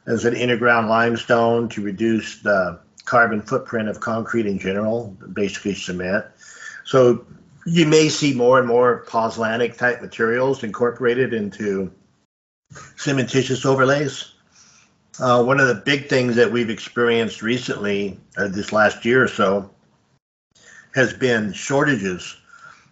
as 0.07 0.25
an 0.25 0.35
interground 0.35 0.89
limestone 0.89 1.69
to 1.71 1.83
reduce 1.83 2.41
the 2.41 2.79
carbon 3.05 3.43
footprint 3.43 3.89
of 3.89 4.01
concrete 4.01 4.47
in 4.47 4.59
general, 4.59 5.17
basically 5.33 5.75
cement. 5.75 6.25
So 6.85 7.27
you 7.67 7.87
may 7.87 8.09
see 8.11 8.35
more 8.35 8.59
and 8.59 8.69
more 8.69 9.05
pozzolanic 9.09 9.77
type 9.77 10.03
materials 10.03 10.63
incorporated 10.63 11.33
into 11.33 11.91
cementitious 12.73 13.67
overlays. 13.67 14.34
Uh, 15.21 15.43
one 15.43 15.61
of 15.61 15.69
the 15.69 15.75
big 15.75 16.09
things 16.09 16.37
that 16.37 16.51
we've 16.51 16.71
experienced 16.71 17.43
recently, 17.43 18.19
uh, 18.37 18.49
this 18.49 18.73
last 18.73 19.05
year 19.05 19.23
or 19.23 19.29
so, 19.29 19.71
has 20.95 21.13
been 21.13 21.53
shortages 21.53 22.37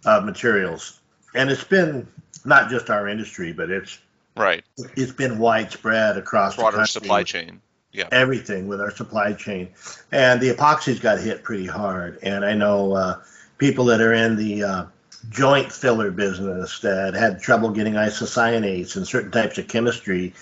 of 0.05 0.23
materials. 0.23 0.99
And 1.35 1.49
it's 1.49 1.63
been 1.63 2.07
not 2.45 2.69
just 2.69 2.89
our 2.89 3.07
industry, 3.07 3.53
but 3.53 3.69
it's 3.69 3.99
Right. 4.35 4.63
It's 4.95 5.11
been 5.11 5.37
widespread 5.37 6.17
across 6.17 6.55
Broader 6.55 6.77
the 6.77 6.87
supply 6.87 7.23
chain. 7.23 7.61
Yeah. 7.91 8.07
Everything 8.11 8.67
with 8.67 8.81
our 8.81 8.89
supply 8.89 9.33
chain, 9.33 9.69
and 10.11 10.41
the 10.41 10.49
epoxies 10.49 10.99
got 10.99 11.19
hit 11.19 11.43
pretty 11.43 11.67
hard. 11.67 12.17
And 12.23 12.43
I 12.43 12.55
know 12.55 12.93
uh, 12.93 13.21
people 13.59 13.85
that 13.85 14.01
are 14.01 14.13
in 14.13 14.35
the 14.35 14.63
uh, 14.63 14.85
joint 15.29 15.71
filler 15.71 16.09
business 16.09 16.79
that 16.79 17.13
had 17.13 17.39
trouble 17.39 17.69
getting 17.69 17.93
isocyanates 17.93 18.95
and 18.95 19.07
certain 19.07 19.29
types 19.29 19.59
of 19.59 19.67
chemistry, 19.67 20.33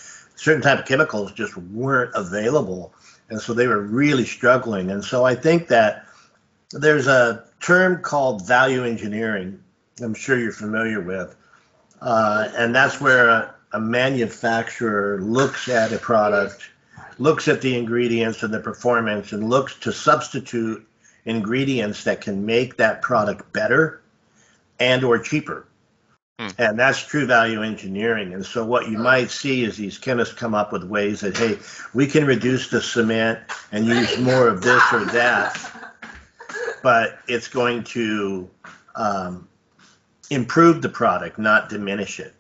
certain 0.42 0.64
type 0.64 0.80
of 0.80 0.86
chemicals 0.86 1.32
just 1.34 1.56
weren't 1.56 2.12
available, 2.16 2.92
and 3.30 3.40
so 3.40 3.54
they 3.54 3.68
were 3.68 3.82
really 3.82 4.26
struggling. 4.26 4.90
And 4.90 5.06
so 5.06 5.24
I 5.24 5.36
think 5.36 5.68
that 5.68 6.08
there's 6.72 7.06
a 7.06 7.46
term 7.60 8.02
called 8.02 8.48
value 8.48 8.84
engineering. 8.84 9.62
I'm 10.02 10.16
sure 10.16 10.40
you're 10.40 10.52
familiar 10.52 11.00
with, 11.00 11.36
uh, 12.02 12.50
and 12.58 12.74
that's 12.74 13.00
where 13.00 13.30
a, 13.30 13.54
a 13.74 13.80
manufacturer 13.80 15.22
looks 15.22 15.70
at 15.70 15.92
a 15.92 16.00
product 16.00 16.72
looks 17.20 17.48
at 17.48 17.62
the 17.62 17.78
ingredients 17.78 18.42
and 18.42 18.52
the 18.52 18.60
performance 18.60 19.32
and 19.32 19.48
looks 19.48 19.76
to 19.76 19.92
substitute 19.92 20.84
ingredients 21.26 22.04
that 22.06 22.20
can 22.20 22.48
make 22.48 22.78
that 22.78 23.04
product 23.04 23.54
better 23.54 24.02
and 24.80 25.04
or 25.04 25.20
cheaper. 25.20 25.68
Hmm. 26.40 26.48
And 26.58 26.80
that's 26.80 27.06
true 27.06 27.26
value 27.26 27.62
engineering. 27.62 28.34
And 28.34 28.46
so 28.46 28.66
what 28.66 28.90
you 28.90 28.98
might 28.98 29.30
see 29.30 29.64
is 29.64 29.78
these 29.78 29.98
chemists 29.98 30.34
come 30.34 30.54
up 30.54 30.72
with 30.72 30.84
ways 30.84 31.22
that, 31.22 31.38
hey, 31.38 31.58
we 31.94 32.08
can 32.08 32.26
reduce 32.26 32.70
the 32.70 32.82
cement 32.82 33.40
and 33.72 33.86
use 33.86 34.18
more 34.18 34.48
of 34.48 34.62
this 34.62 34.82
or 34.92 35.06
that, 35.06 35.60
but 36.82 37.20
it's 37.28 37.48
going 37.48 37.84
to 37.84 38.50
um, 38.96 39.48
improve 40.30 40.82
the 40.82 40.90
product, 40.90 41.38
not 41.38 41.70
diminish 41.70 42.20
it. 42.20 42.34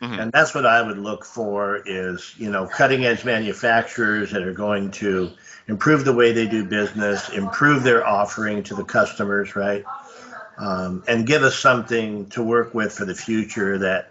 Mm-hmm. 0.00 0.20
And 0.20 0.32
that's 0.32 0.54
what 0.54 0.64
I 0.64 0.80
would 0.80 0.98
look 0.98 1.24
for 1.24 1.82
is, 1.84 2.34
you 2.38 2.50
know, 2.50 2.68
cutting 2.68 3.04
edge 3.04 3.24
manufacturers 3.24 4.30
that 4.30 4.42
are 4.42 4.52
going 4.52 4.92
to 4.92 5.32
improve 5.66 6.04
the 6.04 6.12
way 6.12 6.32
they 6.32 6.46
do 6.46 6.64
business, 6.64 7.28
improve 7.30 7.82
their 7.82 8.06
offering 8.06 8.62
to 8.64 8.74
the 8.74 8.84
customers, 8.84 9.56
right? 9.56 9.84
Um, 10.58 11.04
and 11.06 11.26
give 11.26 11.44
us 11.44 11.56
something 11.56 12.26
to 12.30 12.42
work 12.42 12.74
with 12.74 12.92
for 12.92 13.04
the 13.04 13.14
future 13.14 13.78
that, 13.78 14.10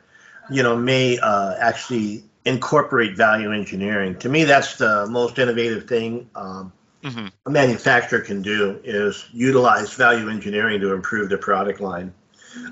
you 0.50 0.64
know, 0.64 0.78
may 0.78 1.20
uh, 1.20 1.56
actually 1.60 2.24
incorporate 2.46 3.18
value 3.18 3.52
engineering. 3.52 4.18
To 4.20 4.30
me, 4.30 4.46
that's 4.46 4.78
the 4.78 5.08
most 5.08 5.38
innovative 5.38 5.90
thing 5.90 6.30
um, 6.36 6.72
mm-hmm. 7.04 7.28
a 7.46 7.50
manufacturer 7.50 8.22
can 8.22 8.42
do 8.42 8.80
is 8.84 9.28
utilize 9.34 9.94
value 9.94 10.30
engineering 10.30 10.82
to 10.82 10.94
improve 10.94 11.30
the 11.30 11.38
product 11.38 11.82
line. 11.82 12.14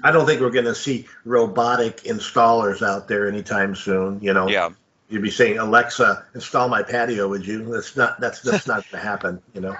I 0.03 0.11
don't 0.11 0.25
think 0.25 0.41
we're 0.41 0.51
going 0.51 0.65
to 0.65 0.75
see 0.75 1.07
robotic 1.25 2.03
installers 2.03 2.81
out 2.81 3.07
there 3.07 3.27
anytime 3.27 3.75
soon. 3.75 4.21
You 4.21 4.33
know, 4.33 4.47
yeah. 4.47 4.69
You'd 5.07 5.21
be 5.21 5.29
saying, 5.29 5.59
Alexa, 5.59 6.25
install 6.33 6.67
my 6.67 6.81
patio, 6.81 7.27
would 7.27 7.45
you? 7.45 7.65
That's 7.65 7.95
not 7.95 8.19
that's 8.19 8.41
that's 8.41 8.65
not 8.65 8.89
going 8.89 9.03
to 9.03 9.07
happen. 9.07 9.41
You 9.53 9.61
know. 9.61 9.77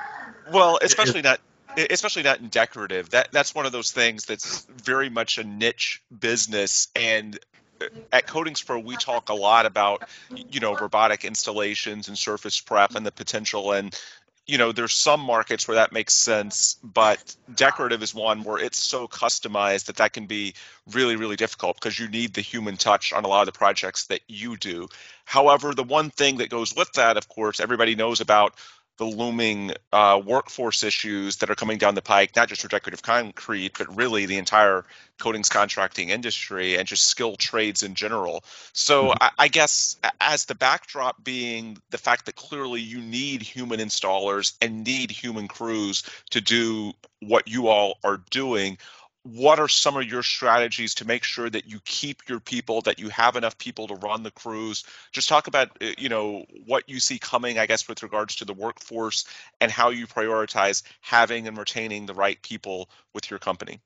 Well, 0.51 0.77
especially 0.83 1.23
not 1.23 1.39
especially 1.77 2.23
not 2.23 2.39
in 2.39 2.49
decorative. 2.49 3.09
That 3.11 3.31
that's 3.31 3.53
one 3.53 3.65
of 3.65 3.71
those 3.71 3.91
things 3.91 4.25
that's 4.25 4.65
very 4.83 5.09
much 5.09 5.37
a 5.37 5.43
niche 5.43 6.01
business 6.17 6.87
and 6.95 7.39
uh, 7.81 7.87
at 8.13 8.25
Coatings 8.25 8.61
Pro, 8.61 8.79
we 8.79 8.95
talk 8.95 9.27
a 9.27 9.33
lot 9.33 9.65
about, 9.65 10.07
you 10.49 10.61
know, 10.61 10.75
robotic 10.75 11.25
installations 11.25 12.07
and 12.07 12.17
surface 12.17 12.61
prep 12.61 12.95
and 12.95 13.05
the 13.05 13.11
potential 13.11 13.73
and 13.73 13.99
you 14.47 14.57
know 14.57 14.71
there's 14.71 14.93
some 14.93 15.19
markets 15.19 15.67
where 15.67 15.75
that 15.75 15.91
makes 15.91 16.13
sense 16.13 16.77
but 16.83 17.35
decorative 17.55 18.03
is 18.03 18.13
one 18.13 18.43
where 18.43 18.57
it's 18.57 18.77
so 18.77 19.07
customized 19.07 19.85
that 19.85 19.95
that 19.97 20.13
can 20.13 20.27
be 20.27 20.53
really 20.91 21.15
really 21.15 21.35
difficult 21.35 21.75
because 21.75 21.99
you 21.99 22.07
need 22.07 22.33
the 22.33 22.41
human 22.41 22.77
touch 22.77 23.11
on 23.13 23.25
a 23.25 23.27
lot 23.27 23.41
of 23.41 23.51
the 23.51 23.57
projects 23.57 24.05
that 24.05 24.21
you 24.27 24.55
do 24.55 24.87
however 25.25 25.73
the 25.73 25.83
one 25.83 26.09
thing 26.09 26.37
that 26.37 26.49
goes 26.49 26.75
with 26.75 26.91
that 26.93 27.17
of 27.17 27.27
course 27.27 27.59
everybody 27.59 27.95
knows 27.95 28.21
about 28.21 28.55
the 28.97 29.05
looming 29.05 29.71
uh, 29.91 30.21
workforce 30.25 30.83
issues 30.83 31.37
that 31.37 31.49
are 31.49 31.55
coming 31.55 31.77
down 31.77 31.95
the 31.95 32.01
pike, 32.01 32.35
not 32.35 32.47
just 32.47 32.61
for 32.61 32.67
decorative 32.67 33.01
concrete, 33.01 33.77
but 33.77 33.95
really 33.95 34.25
the 34.25 34.37
entire 34.37 34.85
coatings 35.19 35.49
contracting 35.49 36.09
industry 36.09 36.77
and 36.77 36.87
just 36.87 37.07
skilled 37.07 37.39
trades 37.39 37.83
in 37.83 37.95
general. 37.95 38.43
So 38.73 39.05
mm-hmm. 39.05 39.17
I, 39.21 39.31
I, 39.39 39.47
guess 39.47 39.97
as 40.19 40.45
the 40.45 40.55
backdrop 40.55 41.23
being 41.23 41.77
the 41.89 41.97
fact 41.97 42.25
that 42.25 42.35
clearly 42.35 42.81
you 42.81 42.99
need 42.99 43.41
human 43.41 43.79
installers 43.79 44.53
and 44.61 44.83
need 44.83 45.11
human 45.11 45.47
crews 45.47 46.03
to 46.31 46.41
do 46.41 46.93
what 47.21 47.47
you 47.47 47.67
all 47.67 47.97
are 48.03 48.21
doing 48.29 48.77
what 49.25 49.59
are 49.59 49.67
some 49.67 49.97
of 49.97 50.05
your 50.05 50.21
strategies 50.21 50.93
to 50.93 51.05
make 51.05 51.23
sure 51.23 51.49
that 51.49 51.67
you 51.67 51.79
keep 51.83 52.29
your 52.29 52.39
people 52.39 52.81
that 52.81 52.99
you 52.99 53.09
have 53.09 53.35
enough 53.35 53.57
people 53.57 53.87
to 53.87 53.95
run 53.95 54.21
the 54.21 54.29
crews? 54.29 54.83
Just 55.11 55.27
talk 55.27 55.47
about 55.47 55.69
uh, 55.81 55.93
you 55.97 56.09
know 56.09 56.45
what 56.67 56.87
you 56.87 56.99
see 56.99 57.17
coming 57.17 57.57
i 57.57 57.65
guess 57.65 57.87
with 57.87 58.03
regards 58.03 58.35
to 58.35 58.45
the 58.45 58.53
workforce 58.53 59.25
and 59.59 59.71
how 59.71 59.89
you 59.89 60.05
prioritize 60.05 60.83
having 61.01 61.47
and 61.47 61.57
retaining 61.57 62.05
the 62.05 62.13
right 62.13 62.39
people 62.43 62.87
with 63.13 63.31
your 63.31 63.39
company. 63.39 63.79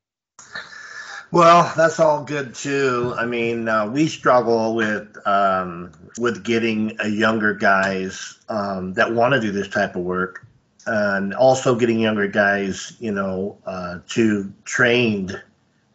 Well 1.32 1.72
that's 1.78 2.02
all 2.02 2.26
good 2.26 2.54
too. 2.54 3.14
I 3.18 3.26
mean 3.26 3.70
uh, 3.70 3.88
we 3.88 4.08
struggle 4.08 4.76
with 4.76 5.16
um, 5.26 5.94
with 6.18 6.44
getting 6.44 6.98
a 7.00 7.08
younger 7.08 7.54
guys 7.54 8.38
um, 8.50 8.94
that 8.96 9.14
want 9.14 9.36
to 9.36 9.40
do 9.40 9.54
this 9.54 9.70
type 9.70 9.96
of 9.96 10.02
work 10.02 10.46
and 10.90 11.36
also 11.36 11.76
getting 11.76 12.00
younger 12.00 12.28
guys, 12.28 12.98
you 13.00 13.12
know, 13.12 13.56
uh, 13.68 14.00
to 14.10 14.52
trained 14.66 15.40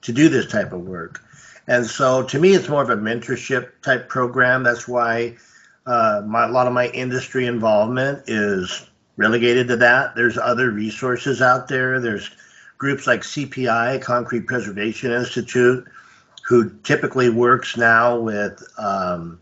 to 0.02 0.12
do 0.12 0.28
this 0.28 0.46
type 0.46 0.72
of 0.72 0.83
work. 0.83 1.20
And 1.66 1.85
so, 1.85 2.22
to 2.22 2.38
me, 2.38 2.54
it's 2.54 2.68
more 2.68 2.83
of 2.83 2.90
a 2.90 2.96
mentorship 2.96 3.70
type 3.83 4.09
program. 4.09 4.62
That's 4.62 4.87
why 4.87 5.37
uh, 5.85 6.22
my, 6.24 6.44
a 6.44 6.50
lot 6.50 6.68
of 6.68 6.72
my 6.72 6.88
industry 6.88 7.46
involvement 7.46 8.22
is 8.28 8.87
relegated 9.16 9.66
to 9.68 9.76
that. 9.78 10.14
There's 10.14 10.38
other 10.38 10.70
resources 10.70 11.42
out 11.42 11.66
there. 11.66 11.98
There's 11.98 12.30
groups 12.78 13.07
like 13.09 13.22
CPI, 13.22 14.00
Concrete 14.00 14.46
Preservation 14.46 15.11
Institute, 15.11 15.88
who 16.46 16.70
typically 16.85 17.30
works 17.30 17.76
now 17.76 18.16
with 18.20 18.62
um, 18.78 19.40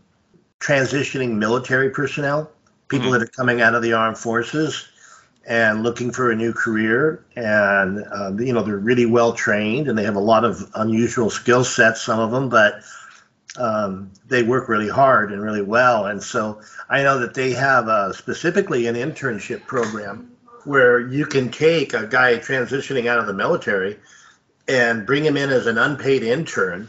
transitioning 0.59 1.33
military 1.33 1.91
personnel, 1.91 2.49
people 2.87 3.07
mm-hmm. 3.07 3.19
that 3.19 3.21
are 3.21 3.31
coming 3.31 3.61
out 3.61 3.75
of 3.75 3.83
the 3.83 3.93
armed 3.93 4.17
forces 4.17 4.87
and 5.45 5.83
looking 5.83 6.11
for 6.11 6.31
a 6.31 6.35
new 6.35 6.53
career. 6.53 7.25
And, 7.35 8.05
uh, 8.11 8.33
you 8.37 8.53
know, 8.53 8.63
they're 8.63 8.77
really 8.77 9.05
well 9.05 9.33
trained 9.33 9.87
and 9.87 9.97
they 9.97 10.03
have 10.03 10.15
a 10.15 10.21
lot 10.21 10.45
of 10.45 10.69
unusual 10.75 11.29
skill 11.29 11.63
sets, 11.63 12.01
some 12.01 12.19
of 12.19 12.31
them, 12.31 12.49
but 12.49 12.81
um, 13.57 14.11
they 14.27 14.43
work 14.43 14.69
really 14.69 14.89
hard 14.89 15.31
and 15.31 15.41
really 15.41 15.61
well. 15.61 16.05
And 16.05 16.21
so 16.21 16.61
I 16.89 17.03
know 17.03 17.19
that 17.19 17.33
they 17.33 17.51
have 17.51 17.87
uh, 17.87 18.13
specifically 18.13 18.87
an 18.87 18.95
internship 18.95 19.67
program 19.67 20.31
where 20.63 20.99
you 20.99 21.25
can 21.25 21.51
take 21.51 21.93
a 21.93 22.07
guy 22.07 22.37
transitioning 22.37 23.07
out 23.07 23.19
of 23.19 23.27
the 23.27 23.33
military 23.33 23.99
and 24.67 25.05
bring 25.05 25.25
him 25.25 25.35
in 25.35 25.49
as 25.49 25.67
an 25.67 25.77
unpaid 25.77 26.23
intern. 26.23 26.87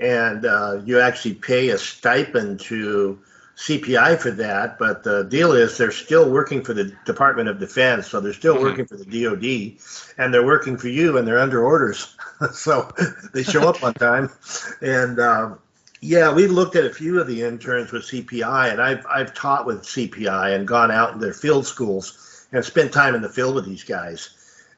And 0.00 0.46
uh, 0.46 0.80
you 0.84 1.00
actually 1.00 1.34
pay 1.34 1.70
a 1.70 1.78
stipend 1.78 2.60
to 2.60 3.18
CPI 3.58 4.20
for 4.20 4.30
that, 4.30 4.78
but 4.78 5.02
the 5.02 5.24
deal 5.24 5.50
is 5.52 5.76
they're 5.76 5.90
still 5.90 6.30
working 6.30 6.62
for 6.62 6.74
the 6.74 6.96
Department 7.04 7.48
of 7.48 7.58
Defense, 7.58 8.06
so 8.06 8.20
they're 8.20 8.32
still 8.32 8.54
mm-hmm. 8.54 8.64
working 8.64 8.86
for 8.86 8.96
the 8.96 9.04
DoD, 9.04 9.82
and 10.16 10.32
they're 10.32 10.46
working 10.46 10.76
for 10.76 10.86
you, 10.86 11.18
and 11.18 11.26
they're 11.26 11.40
under 11.40 11.64
orders, 11.64 12.16
so 12.52 12.88
they 13.34 13.42
show 13.42 13.68
up 13.68 13.82
on 13.82 13.94
time. 13.94 14.30
And 14.80 15.18
uh, 15.18 15.54
yeah, 16.00 16.32
we 16.32 16.46
looked 16.46 16.76
at 16.76 16.84
a 16.84 16.94
few 16.94 17.20
of 17.20 17.26
the 17.26 17.42
interns 17.42 17.90
with 17.90 18.04
CPI, 18.04 18.70
and 18.70 18.80
I've 18.80 19.04
I've 19.06 19.34
taught 19.34 19.66
with 19.66 19.82
CPI 19.82 20.54
and 20.54 20.66
gone 20.66 20.92
out 20.92 21.14
in 21.14 21.18
their 21.18 21.34
field 21.34 21.66
schools 21.66 22.46
and 22.52 22.64
spent 22.64 22.92
time 22.92 23.16
in 23.16 23.22
the 23.22 23.28
field 23.28 23.56
with 23.56 23.66
these 23.66 23.82
guys. 23.82 24.30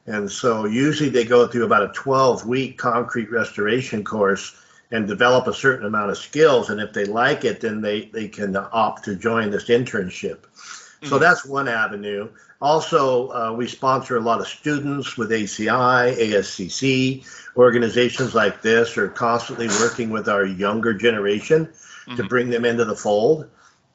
And 0.06 0.30
so 0.32 0.64
usually 0.64 1.10
they 1.10 1.24
go 1.24 1.46
through 1.46 1.66
about 1.66 1.82
a 1.82 1.92
12 1.92 2.46
week 2.46 2.78
concrete 2.78 3.30
restoration 3.30 4.02
course 4.02 4.56
and 4.90 5.06
develop 5.06 5.46
a 5.46 5.54
certain 5.54 5.86
amount 5.86 6.10
of 6.10 6.18
skills. 6.18 6.70
And 6.70 6.80
if 6.80 6.92
they 6.92 7.04
like 7.04 7.44
it, 7.44 7.60
then 7.60 7.80
they, 7.80 8.06
they 8.06 8.28
can 8.28 8.56
opt 8.56 9.04
to 9.04 9.16
join 9.16 9.50
this 9.50 9.68
internship. 9.68 10.38
Mm-hmm. 10.40 11.08
So 11.08 11.18
that's 11.18 11.44
one 11.44 11.68
avenue. 11.68 12.28
Also, 12.60 13.28
uh, 13.30 13.52
we 13.56 13.66
sponsor 13.66 14.16
a 14.16 14.20
lot 14.20 14.40
of 14.40 14.46
students 14.46 15.16
with 15.16 15.30
ACI, 15.30 16.14
ASCC. 16.14 17.24
Organizations 17.56 18.34
like 18.34 18.60
this 18.60 18.98
are 18.98 19.08
constantly 19.08 19.68
working 19.68 20.10
with 20.10 20.28
our 20.28 20.44
younger 20.44 20.92
generation 20.92 21.66
mm-hmm. 21.66 22.16
to 22.16 22.24
bring 22.24 22.50
them 22.50 22.64
into 22.64 22.84
the 22.84 22.96
fold. 22.96 23.48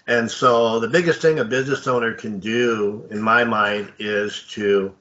And 0.07 0.29
so, 0.29 0.79
the 0.79 0.87
biggest 0.87 1.21
thing 1.21 1.39
a 1.39 1.45
business 1.45 1.87
owner 1.87 2.13
can 2.13 2.39
do, 2.39 3.07
in 3.11 3.21
my 3.21 3.43
mind, 3.43 3.91
is 3.99 4.43
to 4.51 4.95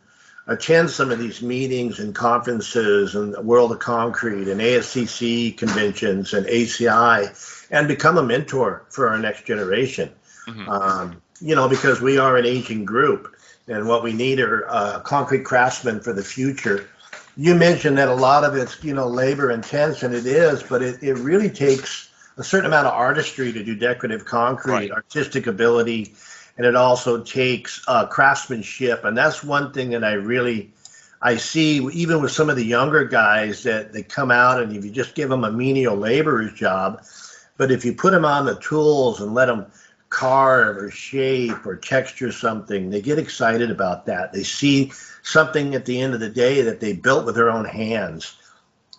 attend 0.46 0.90
some 0.90 1.10
of 1.10 1.18
these 1.18 1.42
meetings 1.42 1.98
and 1.98 2.14
conferences 2.14 3.14
and 3.14 3.34
World 3.38 3.72
of 3.72 3.78
Concrete 3.78 4.48
and 4.48 4.60
ASCC 4.60 5.56
conventions 5.56 6.34
and 6.34 6.46
ACI 6.46 7.66
and 7.70 7.88
become 7.88 8.18
a 8.18 8.22
mentor 8.22 8.84
for 8.90 9.08
our 9.08 9.18
next 9.18 9.46
generation. 9.46 10.10
Mm-hmm. 10.46 10.68
Um, 10.68 11.22
you 11.40 11.54
know, 11.54 11.68
because 11.68 12.00
we 12.00 12.18
are 12.18 12.36
an 12.36 12.46
aging 12.46 12.84
group 12.84 13.34
and 13.66 13.88
what 13.88 14.02
we 14.02 14.12
need 14.12 14.40
are 14.40 14.68
uh, 14.68 15.00
concrete 15.00 15.44
craftsmen 15.44 16.00
for 16.00 16.12
the 16.12 16.22
future. 16.22 16.88
You 17.36 17.54
mentioned 17.54 17.98
that 17.98 18.08
a 18.08 18.14
lot 18.14 18.44
of 18.44 18.54
it's, 18.54 18.82
you 18.84 18.94
know, 18.94 19.08
labor 19.08 19.50
intense 19.50 20.02
and 20.02 20.14
it 20.14 20.26
is, 20.26 20.62
but 20.62 20.82
it, 20.82 21.02
it 21.02 21.14
really 21.14 21.50
takes 21.50 22.10
a 22.36 22.44
certain 22.44 22.66
amount 22.66 22.86
of 22.86 22.92
artistry 22.92 23.52
to 23.52 23.64
do 23.64 23.74
decorative 23.74 24.24
concrete, 24.24 24.72
Right. 24.72 24.90
artistic 24.90 25.46
ability, 25.46 26.14
and 26.56 26.66
it 26.66 26.76
also 26.76 27.22
takes 27.22 27.82
uh, 27.88 28.06
craftsmanship. 28.06 29.04
And 29.04 29.16
that's 29.16 29.42
one 29.42 29.72
thing 29.72 29.90
that 29.90 30.04
I 30.04 30.12
really 30.12 30.72
I 31.22 31.36
see 31.36 31.78
even 31.92 32.20
with 32.20 32.32
some 32.32 32.50
of 32.50 32.56
the 32.56 32.64
younger 32.64 33.04
guys 33.04 33.62
that 33.62 33.92
they 33.92 34.02
come 34.02 34.30
out 34.30 34.62
and 34.62 34.76
if 34.76 34.84
you 34.84 34.90
just 34.90 35.14
give 35.14 35.30
them 35.30 35.44
a 35.44 35.50
menial 35.50 35.96
laborer's 35.96 36.52
job, 36.52 37.02
but 37.56 37.70
if 37.70 37.84
you 37.84 37.94
put 37.94 38.12
them 38.12 38.26
on 38.26 38.44
the 38.44 38.56
tools 38.56 39.20
and 39.20 39.32
let 39.32 39.46
them 39.46 39.66
carve 40.10 40.76
or 40.76 40.90
shape 40.90 41.64
or 41.66 41.76
texture 41.76 42.30
something, 42.30 42.90
they 42.90 43.00
get 43.00 43.18
excited 43.18 43.70
about 43.70 44.06
that. 44.06 44.32
They 44.32 44.42
see 44.42 44.92
something 45.22 45.74
at 45.74 45.86
the 45.86 46.00
end 46.00 46.14
of 46.14 46.20
the 46.20 46.28
day 46.28 46.60
that 46.60 46.80
they 46.80 46.92
built 46.92 47.24
with 47.24 47.34
their 47.34 47.50
own 47.50 47.64
hands. 47.64 48.36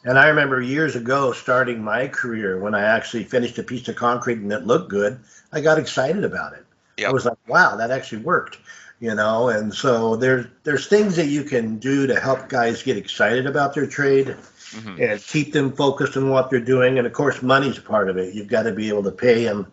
And 0.04 0.20
I 0.20 0.28
remember 0.28 0.62
years 0.62 0.96
ago 0.96 1.32
starting 1.32 1.84
my 1.84 2.08
career 2.08 2.60
when 2.60 2.76
I 2.76 2.82
actually 2.82 3.24
finished 3.24 3.58
a 3.60 3.64
piece 3.64 3.88
of 3.88 3.96
concrete 3.96 4.40
and 4.40 4.52
it 4.52 4.66
looked 4.66 4.90
good, 4.90 5.20
I 5.52 5.62
got 5.62 5.78
excited 5.78 6.24
about 6.24 6.54
it. 6.54 6.65
Yep. 6.98 7.10
I 7.10 7.12
was 7.12 7.26
like, 7.26 7.38
wow, 7.48 7.76
that 7.76 7.92
actually 7.92 8.22
worked. 8.24 8.58
You 9.02 9.14
know, 9.14 9.50
and 9.50 9.74
so 9.74 10.16
there's 10.16 10.46
there's 10.64 10.88
things 10.88 11.18
that 11.18 11.28
you 11.28 11.44
can 11.44 11.78
do 11.80 12.08
to 12.08 12.18
help 12.20 12.48
guys 12.48 12.82
get 12.82 12.96
excited 12.96 13.46
about 13.46 13.74
their 13.76 13.86
trade 13.88 14.38
Mhm. 14.72 15.12
and 15.12 15.22
keep 15.22 15.52
them 15.54 15.72
focused 15.74 16.16
on 16.18 16.30
what 16.30 16.50
they're 16.50 16.60
doing. 16.60 16.98
And 16.98 17.06
of 17.06 17.12
course, 17.14 17.42
money's 17.42 17.78
part 17.78 18.10
of 18.10 18.18
it. 18.18 18.34
You've 18.34 18.48
got 18.48 18.64
to 18.64 18.72
be 18.72 18.88
able 18.90 19.04
to 19.04 19.12
pay 19.12 19.44
them 19.44 19.72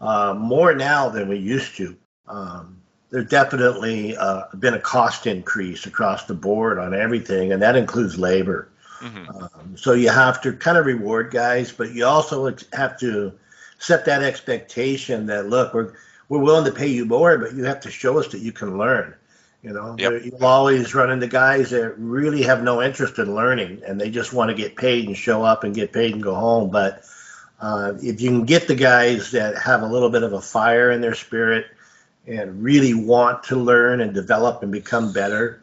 uh, 0.00 0.34
more 0.36 0.74
now 0.74 1.08
than 1.08 1.28
we 1.28 1.38
used 1.38 1.76
to. 1.76 1.96
Um, 2.28 2.76
there's 3.10 3.28
definitely 3.28 4.16
uh, 4.16 4.42
been 4.58 4.74
a 4.74 4.80
cost 4.80 5.26
increase 5.26 5.86
across 5.86 6.24
the 6.24 6.34
board 6.34 6.78
on 6.78 6.92
everything, 6.92 7.52
and 7.52 7.62
that 7.62 7.76
includes 7.76 8.18
labor. 8.18 8.68
Mhm. 9.00 9.28
Um, 9.34 9.76
so 9.76 9.92
you 9.92 10.10
have 10.10 10.40
to 10.42 10.52
kind 10.52 10.76
of 10.76 10.86
reward 10.86 11.30
guys, 11.30 11.70
but 11.70 11.92
you 11.92 12.04
also 12.04 12.46
ex- 12.46 12.64
have 12.72 12.98
to 12.98 13.32
set 13.78 14.04
that 14.06 14.22
expectation 14.24 15.26
that 15.26 15.48
look, 15.48 15.72
we're 15.72 15.92
we're 16.28 16.40
willing 16.40 16.64
to 16.64 16.72
pay 16.72 16.88
you 16.88 17.04
more, 17.04 17.38
but 17.38 17.54
you 17.54 17.64
have 17.64 17.80
to 17.80 17.90
show 17.90 18.18
us 18.18 18.28
that 18.28 18.40
you 18.40 18.52
can 18.52 18.78
learn. 18.78 19.14
You 19.62 19.72
know, 19.72 19.96
Yep. 19.98 20.24
You'll 20.24 20.44
always 20.44 20.94
run 20.94 21.10
into 21.10 21.26
guys 21.26 21.70
that 21.70 21.94
really 21.98 22.42
have 22.42 22.62
no 22.62 22.82
interest 22.82 23.18
in 23.18 23.34
learning, 23.34 23.82
and 23.86 24.00
they 24.00 24.10
just 24.10 24.32
want 24.32 24.50
to 24.50 24.54
get 24.54 24.76
paid 24.76 25.06
and 25.06 25.16
show 25.16 25.42
up 25.42 25.64
and 25.64 25.74
get 25.74 25.92
paid 25.92 26.14
and 26.14 26.22
go 26.22 26.34
home. 26.34 26.70
But 26.70 27.04
uh, 27.60 27.94
if 28.02 28.20
you 28.20 28.30
can 28.30 28.44
get 28.44 28.68
the 28.68 28.74
guys 28.74 29.30
that 29.32 29.56
have 29.58 29.82
a 29.82 29.86
little 29.86 30.10
bit 30.10 30.22
of 30.22 30.32
a 30.32 30.40
fire 30.40 30.90
in 30.90 31.00
their 31.00 31.14
spirit 31.14 31.66
and 32.26 32.62
really 32.62 32.94
want 32.94 33.44
to 33.44 33.56
learn 33.56 34.00
and 34.00 34.12
develop 34.12 34.62
and 34.62 34.70
become 34.70 35.12
better, 35.12 35.62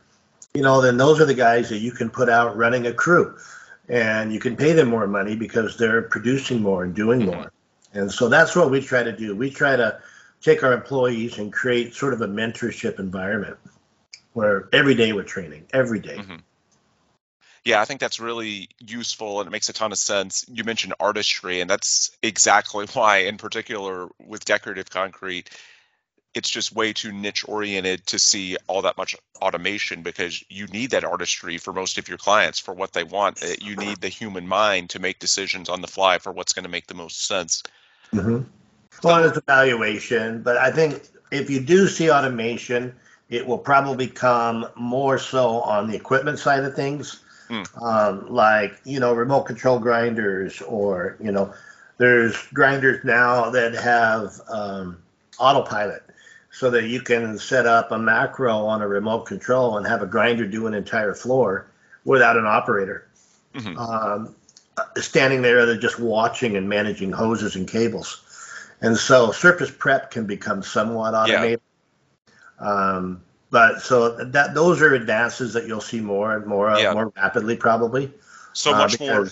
you 0.53 0.61
know, 0.61 0.81
then 0.81 0.97
those 0.97 1.21
are 1.21 1.25
the 1.25 1.33
guys 1.33 1.69
that 1.69 1.79
you 1.79 1.91
can 1.91 2.09
put 2.09 2.29
out 2.29 2.57
running 2.57 2.87
a 2.87 2.93
crew 2.93 3.37
and 3.89 4.33
you 4.33 4.39
can 4.39 4.55
pay 4.55 4.73
them 4.73 4.89
more 4.89 5.07
money 5.07 5.35
because 5.35 5.77
they're 5.77 6.03
producing 6.03 6.61
more 6.61 6.83
and 6.83 6.95
doing 6.95 7.25
more. 7.25 7.51
And 7.93 8.11
so 8.11 8.29
that's 8.29 8.55
what 8.55 8.71
we 8.71 8.81
try 8.81 9.03
to 9.03 9.11
do. 9.11 9.35
We 9.35 9.49
try 9.49 9.75
to 9.75 9.99
take 10.43 10.61
our 10.61 10.73
employees 10.73 11.37
and 11.39 11.51
create 11.51 11.95
sort 11.95 12.13
of 12.13 12.21
a 12.21 12.27
mentorship 12.27 12.99
environment 12.99 13.57
where 14.33 14.67
every 14.73 14.93
day 14.93 15.13
we're 15.13 15.23
training, 15.23 15.65
every 15.73 15.99
day. 15.99 16.17
Mhm. 16.17 16.43
Yeah, 17.65 17.81
I 17.81 17.85
think 17.85 18.01
that's 18.01 18.19
really 18.19 18.67
useful 18.79 19.39
and 19.39 19.47
it 19.47 19.51
makes 19.51 19.69
a 19.69 19.73
ton 19.73 19.93
of 19.93 19.97
sense. 19.97 20.45
You 20.49 20.65
mentioned 20.65 20.95
artistry, 20.99 21.61
and 21.61 21.69
that's 21.69 22.11
exactly 22.21 22.85
why, 22.93 23.19
in 23.19 23.37
particular 23.37 24.09
with 24.19 24.43
decorative 24.43 24.89
concrete, 24.89 25.49
it's 26.33 26.49
just 26.49 26.73
way 26.73 26.91
too 26.91 27.13
niche 27.13 27.45
oriented 27.47 28.05
to 28.07 28.19
see 28.19 28.57
all 28.67 28.81
that 28.81 28.97
much 28.97 29.15
automation 29.41 30.01
because 30.01 30.43
you 30.49 30.67
need 30.67 30.91
that 30.91 31.05
artistry 31.05 31.57
for 31.57 31.71
most 31.71 31.97
of 31.97 32.09
your 32.09 32.17
clients 32.17 32.59
for 32.59 32.73
what 32.73 32.91
they 32.91 33.03
want. 33.03 33.41
Uh, 33.41 33.55
You 33.61 33.75
need 33.75 34.01
the 34.01 34.09
human 34.09 34.47
mind 34.47 34.89
to 34.91 34.99
make 34.99 35.19
decisions 35.19 35.69
on 35.69 35.81
the 35.81 35.87
fly 35.87 36.17
for 36.17 36.31
what's 36.33 36.51
going 36.51 36.63
to 36.63 36.69
make 36.69 36.87
the 36.87 36.95
most 36.95 37.25
sense. 37.25 37.61
Mm-hmm. 38.11 38.41
Well, 39.01 39.23
it's 39.25 39.37
evaluation, 39.37 40.41
but 40.41 40.57
I 40.57 40.71
think 40.71 41.03
if 41.31 41.49
you 41.49 41.59
do 41.59 41.87
see 41.87 42.11
automation, 42.11 42.95
it 43.29 43.45
will 43.45 43.57
probably 43.57 44.07
come 44.07 44.67
more 44.75 45.17
so 45.17 45.61
on 45.61 45.89
the 45.89 45.95
equipment 45.95 46.39
side 46.39 46.63
of 46.63 46.75
things, 46.75 47.19
Hmm. 47.49 47.63
um, 47.83 48.27
like 48.29 48.79
you 48.85 48.99
know 48.99 49.13
remote 49.13 49.43
control 49.43 49.79
grinders, 49.79 50.61
or 50.61 51.17
you 51.19 51.31
know 51.31 51.53
there's 51.97 52.37
grinders 52.53 53.03
now 53.03 53.49
that 53.49 53.73
have 53.73 54.39
um, 54.49 54.97
autopilot, 55.39 56.03
so 56.51 56.69
that 56.69 56.85
you 56.85 57.01
can 57.01 57.37
set 57.37 57.65
up 57.65 57.91
a 57.91 57.97
macro 57.97 58.65
on 58.65 58.81
a 58.81 58.87
remote 58.87 59.25
control 59.25 59.77
and 59.77 59.87
have 59.87 60.01
a 60.01 60.05
grinder 60.05 60.45
do 60.45 60.67
an 60.67 60.73
entire 60.73 61.13
floor 61.13 61.67
without 62.05 62.37
an 62.37 62.45
operator 62.45 63.07
Mhm. 63.55 63.77
um, 63.77 64.35
standing 64.97 65.41
there, 65.41 65.65
they're 65.65 65.77
just 65.77 65.99
watching 65.99 66.57
and 66.57 66.67
managing 66.67 67.11
hoses 67.11 67.55
and 67.55 67.67
cables. 67.67 68.22
And 68.83 68.97
so 68.97 69.31
surface 69.31 69.71
prep 69.71 70.11
can 70.11 70.25
become 70.27 70.61
somewhat 70.61 71.15
automated. 71.15 71.61
Um, 72.59 73.23
but 73.49 73.81
so 73.81 74.09
that 74.25 74.53
those 74.53 74.81
are 74.81 74.93
advances 74.93 75.53
that 75.53 75.67
you'll 75.67 75.81
see 75.81 76.01
more 76.01 76.35
and 76.35 76.45
more 76.45 76.69
of 76.69 76.79
Yeah. 76.79 76.93
more 76.93 77.11
rapidly, 77.15 77.55
probably. 77.55 78.11
So 78.51 78.73
uh, 78.73 78.77
much 78.77 78.99
more. 78.99 79.29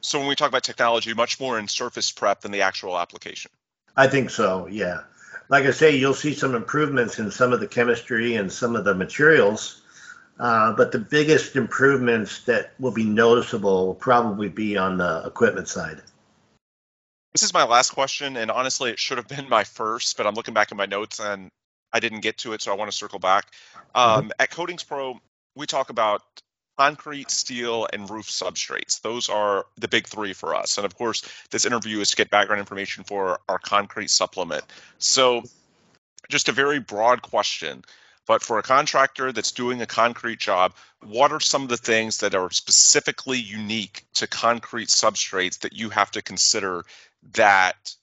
So 0.00 0.18
when 0.18 0.28
we 0.28 0.36
talk 0.36 0.48
about 0.48 0.62
technology, 0.62 1.12
much 1.14 1.40
more 1.40 1.58
in 1.58 1.68
surface 1.68 2.10
prep 2.12 2.42
than 2.42 2.52
the 2.52 2.62
actual 2.62 2.98
application. 2.98 3.50
I 3.96 4.06
think 4.06 4.30
so. 4.30 4.68
Yeah. 4.68 5.00
Like 5.48 5.64
I 5.64 5.72
say, 5.72 5.96
you'll 5.96 6.14
see 6.14 6.32
some 6.32 6.54
improvements 6.54 7.18
in 7.18 7.30
some 7.30 7.52
of 7.52 7.60
the 7.60 7.66
chemistry 7.66 8.36
and 8.36 8.50
some 8.52 8.76
of 8.76 8.84
the 8.84 8.94
materials. 8.94 9.82
Uh, 10.38 10.72
but 10.72 10.92
the 10.92 10.98
biggest 10.98 11.56
improvements 11.56 12.44
that 12.44 12.72
will 12.78 12.92
be 12.92 13.04
noticeable 13.04 13.86
will 13.86 13.94
probably 13.94 14.48
be 14.48 14.76
on 14.76 14.96
the 14.96 15.22
equipment 15.26 15.68
side. 15.68 16.02
This 17.32 17.42
is 17.42 17.54
my 17.54 17.64
last 17.64 17.90
question, 17.90 18.36
and 18.36 18.50
honestly, 18.50 18.90
it 18.90 18.98
should 18.98 19.16
have 19.16 19.28
been 19.28 19.48
my 19.48 19.64
first, 19.64 20.18
but 20.18 20.26
I'm 20.26 20.34
looking 20.34 20.52
back 20.52 20.70
at 20.70 20.76
my 20.76 20.84
notes 20.84 21.18
and 21.18 21.50
I 21.92 22.00
didn't 22.00 22.20
get 22.20 22.38
to 22.38 22.52
it, 22.52 22.60
so 22.60 22.72
I 22.72 22.76
want 22.76 22.90
to 22.90 22.96
circle 22.96 23.18
back. 23.18 23.46
Um, 23.94 24.32
At 24.38 24.50
Coatings 24.50 24.82
Pro, 24.82 25.18
we 25.54 25.66
talk 25.66 25.88
about 25.88 26.22
concrete, 26.78 27.30
steel, 27.30 27.86
and 27.92 28.08
roof 28.10 28.26
substrates. 28.26 29.00
Those 29.00 29.28
are 29.28 29.64
the 29.78 29.88
big 29.88 30.06
three 30.06 30.32
for 30.34 30.54
us. 30.54 30.76
And 30.76 30.84
of 30.84 30.94
course, 30.94 31.22
this 31.50 31.64
interview 31.64 32.00
is 32.00 32.10
to 32.10 32.16
get 32.16 32.30
background 32.30 32.60
information 32.60 33.04
for 33.04 33.40
our 33.48 33.58
concrete 33.58 34.10
supplement. 34.10 34.64
So, 34.98 35.42
just 36.28 36.48
a 36.48 36.52
very 36.52 36.80
broad 36.80 37.22
question, 37.22 37.82
but 38.26 38.42
for 38.42 38.58
a 38.58 38.62
contractor 38.62 39.32
that's 39.32 39.52
doing 39.52 39.82
a 39.82 39.86
concrete 39.86 40.38
job, 40.38 40.74
what 41.00 41.32
are 41.32 41.40
some 41.40 41.62
of 41.62 41.68
the 41.68 41.76
things 41.76 42.18
that 42.18 42.34
are 42.34 42.50
specifically 42.50 43.38
unique 43.38 44.04
to 44.14 44.26
concrete 44.26 44.88
substrates 44.88 45.60
that 45.60 45.72
you 45.72 45.90
have 45.90 46.10
to 46.12 46.22
consider 46.22 46.84
that 47.34 47.94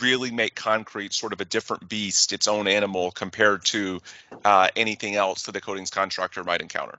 really 0.00 0.30
make 0.30 0.54
concrete 0.54 1.12
sort 1.12 1.32
of 1.32 1.40
a 1.40 1.44
different 1.44 1.88
beast, 1.88 2.32
its 2.32 2.48
own 2.48 2.68
animal 2.68 3.10
compared 3.10 3.64
to 3.64 4.00
uh, 4.44 4.68
anything 4.76 5.16
else 5.16 5.44
that 5.44 5.52
the 5.52 5.60
coatings 5.60 5.90
contractor 5.90 6.44
might 6.44 6.60
encounter? 6.60 6.98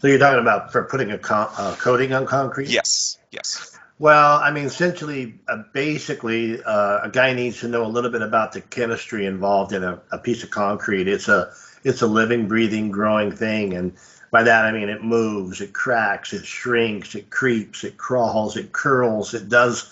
So 0.00 0.08
you're 0.08 0.18
talking 0.18 0.40
about 0.40 0.70
for 0.72 0.84
putting 0.84 1.10
a 1.10 1.18
co- 1.18 1.50
uh, 1.56 1.74
coating 1.76 2.12
on 2.12 2.26
concrete? 2.26 2.68
Yes, 2.68 3.18
yes. 3.32 3.76
Well, 3.98 4.36
I 4.36 4.52
mean, 4.52 4.66
essentially, 4.66 5.40
uh, 5.48 5.64
basically, 5.72 6.62
uh, 6.62 7.00
a 7.02 7.10
guy 7.12 7.32
needs 7.32 7.60
to 7.60 7.68
know 7.68 7.84
a 7.84 7.88
little 7.88 8.10
bit 8.10 8.22
about 8.22 8.52
the 8.52 8.60
chemistry 8.60 9.26
involved 9.26 9.72
in 9.72 9.82
a, 9.82 10.00
a 10.12 10.18
piece 10.18 10.44
of 10.44 10.50
concrete. 10.50 11.08
It's 11.08 11.28
a 11.28 11.52
it's 11.82 12.02
a 12.02 12.06
living, 12.06 12.46
breathing, 12.46 12.90
growing 12.90 13.32
thing, 13.32 13.74
and 13.74 13.94
by 14.30 14.44
that 14.44 14.64
I 14.64 14.72
mean 14.72 14.88
it 14.88 15.02
moves, 15.02 15.60
it 15.60 15.72
cracks, 15.72 16.32
it 16.32 16.44
shrinks, 16.44 17.16
it 17.16 17.30
creeps, 17.30 17.82
it 17.82 17.96
crawls, 17.96 18.56
it 18.56 18.72
curls, 18.72 19.34
it 19.34 19.48
does 19.48 19.82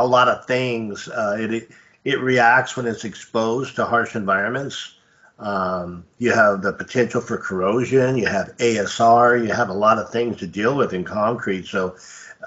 a 0.00 0.06
lot 0.06 0.28
of 0.28 0.46
things. 0.46 1.08
Uh, 1.08 1.36
it, 1.38 1.70
it 2.04 2.20
reacts 2.20 2.76
when 2.76 2.86
it's 2.86 3.04
exposed 3.04 3.76
to 3.76 3.84
harsh 3.84 4.16
environments. 4.16 4.94
Um, 5.38 6.04
you 6.18 6.32
have 6.32 6.62
the 6.62 6.72
potential 6.72 7.20
for 7.20 7.38
corrosion. 7.38 8.18
You 8.18 8.26
have 8.26 8.56
ASR. 8.58 9.42
You 9.42 9.52
have 9.52 9.70
a 9.70 9.74
lot 9.74 9.98
of 9.98 10.10
things 10.10 10.36
to 10.38 10.46
deal 10.46 10.76
with 10.76 10.92
in 10.92 11.04
concrete. 11.04 11.66
So 11.66 11.96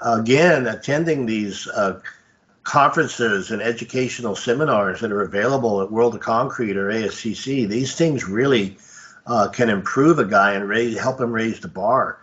again, 0.02 0.66
attending 0.66 1.26
these 1.26 1.66
uh, 1.68 2.00
conferences 2.62 3.50
and 3.50 3.60
educational 3.60 4.36
seminars 4.36 5.00
that 5.00 5.12
are 5.12 5.22
available 5.22 5.82
at 5.82 5.90
World 5.90 6.14
of 6.14 6.20
Concrete 6.20 6.76
or 6.76 6.88
ASCC, 6.88 7.68
these 7.68 7.94
things 7.94 8.28
really 8.28 8.76
uh, 9.26 9.48
can 9.48 9.70
improve 9.70 10.18
a 10.18 10.24
guy 10.24 10.52
and 10.52 10.68
raise, 10.68 10.98
help 10.98 11.20
him 11.20 11.32
raise 11.32 11.60
the 11.60 11.68
bar 11.68 12.18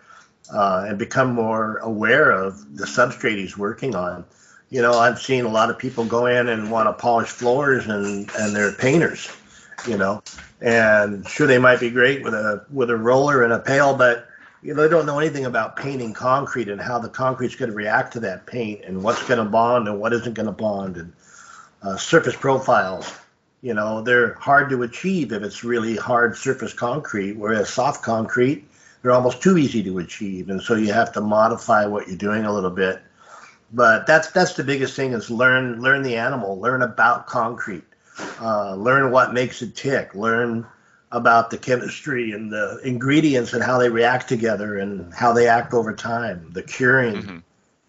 uh, 0.52 0.84
and 0.88 0.98
become 0.98 1.32
more 1.32 1.78
aware 1.78 2.30
of 2.30 2.76
the 2.76 2.86
substrate 2.86 3.36
he's 3.36 3.56
working 3.56 3.94
on. 3.94 4.24
You 4.72 4.80
know, 4.80 4.94
I've 4.94 5.20
seen 5.20 5.44
a 5.44 5.50
lot 5.50 5.68
of 5.68 5.78
people 5.78 6.06
go 6.06 6.24
in 6.24 6.48
and 6.48 6.70
want 6.70 6.88
to 6.88 6.94
polish 6.94 7.28
floors 7.28 7.86
and, 7.86 8.30
and 8.38 8.56
they're 8.56 8.72
painters, 8.72 9.30
you 9.86 9.98
know, 9.98 10.22
and 10.62 11.28
sure 11.28 11.46
they 11.46 11.58
might 11.58 11.78
be 11.78 11.90
great 11.90 12.22
with 12.22 12.32
a 12.32 12.64
with 12.72 12.88
a 12.88 12.96
roller 12.96 13.42
and 13.44 13.52
a 13.52 13.58
pail, 13.58 13.94
but 13.94 14.26
you 14.62 14.72
know, 14.72 14.80
they 14.82 14.88
don't 14.88 15.04
know 15.04 15.18
anything 15.18 15.44
about 15.44 15.76
painting 15.76 16.14
concrete 16.14 16.70
and 16.70 16.80
how 16.80 16.98
the 16.98 17.10
concrete's 17.10 17.54
going 17.54 17.70
to 17.70 17.76
react 17.76 18.14
to 18.14 18.20
that 18.20 18.46
paint 18.46 18.82
and 18.86 19.02
what's 19.02 19.22
going 19.28 19.44
to 19.44 19.44
bond 19.44 19.88
and 19.88 20.00
what 20.00 20.14
isn't 20.14 20.32
going 20.32 20.46
to 20.46 20.52
bond 20.52 20.96
and 20.96 21.12
uh, 21.82 21.98
surface 21.98 22.34
profiles. 22.34 23.12
You 23.60 23.74
know, 23.74 24.00
they're 24.00 24.32
hard 24.36 24.70
to 24.70 24.84
achieve 24.84 25.32
if 25.32 25.42
it's 25.42 25.64
really 25.64 25.96
hard 25.96 26.34
surface 26.34 26.72
concrete, 26.72 27.34
whereas 27.34 27.68
soft 27.68 28.02
concrete, 28.02 28.66
they're 29.02 29.12
almost 29.12 29.42
too 29.42 29.58
easy 29.58 29.82
to 29.82 29.98
achieve. 29.98 30.48
And 30.48 30.62
so 30.62 30.76
you 30.76 30.94
have 30.94 31.12
to 31.12 31.20
modify 31.20 31.84
what 31.84 32.08
you're 32.08 32.16
doing 32.16 32.46
a 32.46 32.52
little 32.54 32.70
bit. 32.70 33.02
But 33.72 34.06
that's 34.06 34.30
that's 34.30 34.54
the 34.54 34.64
biggest 34.64 34.94
thing 34.94 35.12
is 35.12 35.30
learn 35.30 35.80
learn 35.80 36.02
the 36.02 36.16
animal, 36.16 36.58
learn 36.60 36.82
about 36.82 37.26
concrete, 37.26 37.84
uh, 38.40 38.74
learn 38.74 39.10
what 39.10 39.32
makes 39.32 39.62
it 39.62 39.74
tick, 39.74 40.14
learn 40.14 40.66
about 41.12 41.50
the 41.50 41.58
chemistry 41.58 42.32
and 42.32 42.50
the 42.50 42.80
ingredients 42.84 43.52
and 43.52 43.62
how 43.62 43.78
they 43.78 43.88
react 43.88 44.28
together 44.28 44.78
and 44.78 45.12
how 45.12 45.32
they 45.32 45.46
act 45.46 45.74
over 45.74 45.94
time, 45.94 46.50
the 46.52 46.62
curing, 46.62 47.14
mm-hmm. 47.16 47.38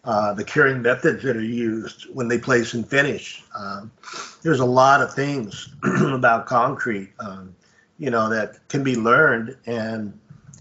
uh, 0.04 0.34
the 0.34 0.44
curing 0.44 0.82
methods 0.82 1.24
that 1.24 1.38
are 1.38 1.44
used 1.44 2.04
when 2.14 2.28
they 2.28 2.38
place 2.38 2.74
and 2.74 2.88
finish. 2.88 3.42
Um, 3.58 3.90
there's 4.42 4.60
a 4.60 4.66
lot 4.66 5.02
of 5.02 5.14
things 5.14 5.74
about 5.84 6.46
concrete, 6.46 7.12
um, 7.20 7.56
you 7.98 8.10
know, 8.10 8.30
that 8.30 8.68
can 8.68 8.84
be 8.84 8.96
learned, 8.96 9.56
and 9.66 10.18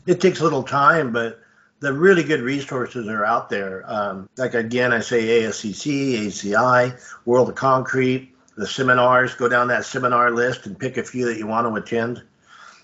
it 0.06 0.20
takes 0.20 0.40
a 0.40 0.44
little 0.44 0.62
time, 0.62 1.12
but 1.12 1.41
the 1.82 1.92
really 1.92 2.22
good 2.22 2.40
resources 2.40 3.08
are 3.08 3.24
out 3.24 3.50
there. 3.50 3.82
Um, 3.86 4.28
like 4.38 4.54
again, 4.54 4.92
I 4.92 5.00
say 5.00 5.42
ASCC, 5.42 6.26
ACI, 6.26 6.96
World 7.24 7.48
of 7.48 7.56
Concrete, 7.56 8.32
the 8.56 8.68
seminars. 8.68 9.34
Go 9.34 9.48
down 9.48 9.66
that 9.68 9.84
seminar 9.84 10.30
list 10.30 10.66
and 10.66 10.78
pick 10.78 10.96
a 10.96 11.02
few 11.02 11.26
that 11.26 11.38
you 11.38 11.48
want 11.48 11.66
to 11.66 11.74
attend. 11.74 12.22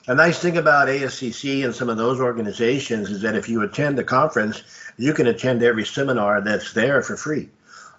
A 0.08 0.14
nice 0.16 0.40
thing 0.40 0.56
about 0.56 0.88
ASCC 0.88 1.64
and 1.64 1.72
some 1.72 1.88
of 1.88 1.96
those 1.96 2.18
organizations 2.18 3.08
is 3.11 3.22
that 3.22 3.37
if 3.37 3.48
you 3.48 3.62
attend 3.62 4.00
a 4.00 4.04
conference, 4.04 4.64
you 4.96 5.14
can 5.14 5.28
attend 5.28 5.62
every 5.62 5.84
seminar 5.84 6.40
that's 6.40 6.72
there 6.72 7.00
for 7.00 7.16
free. 7.16 7.48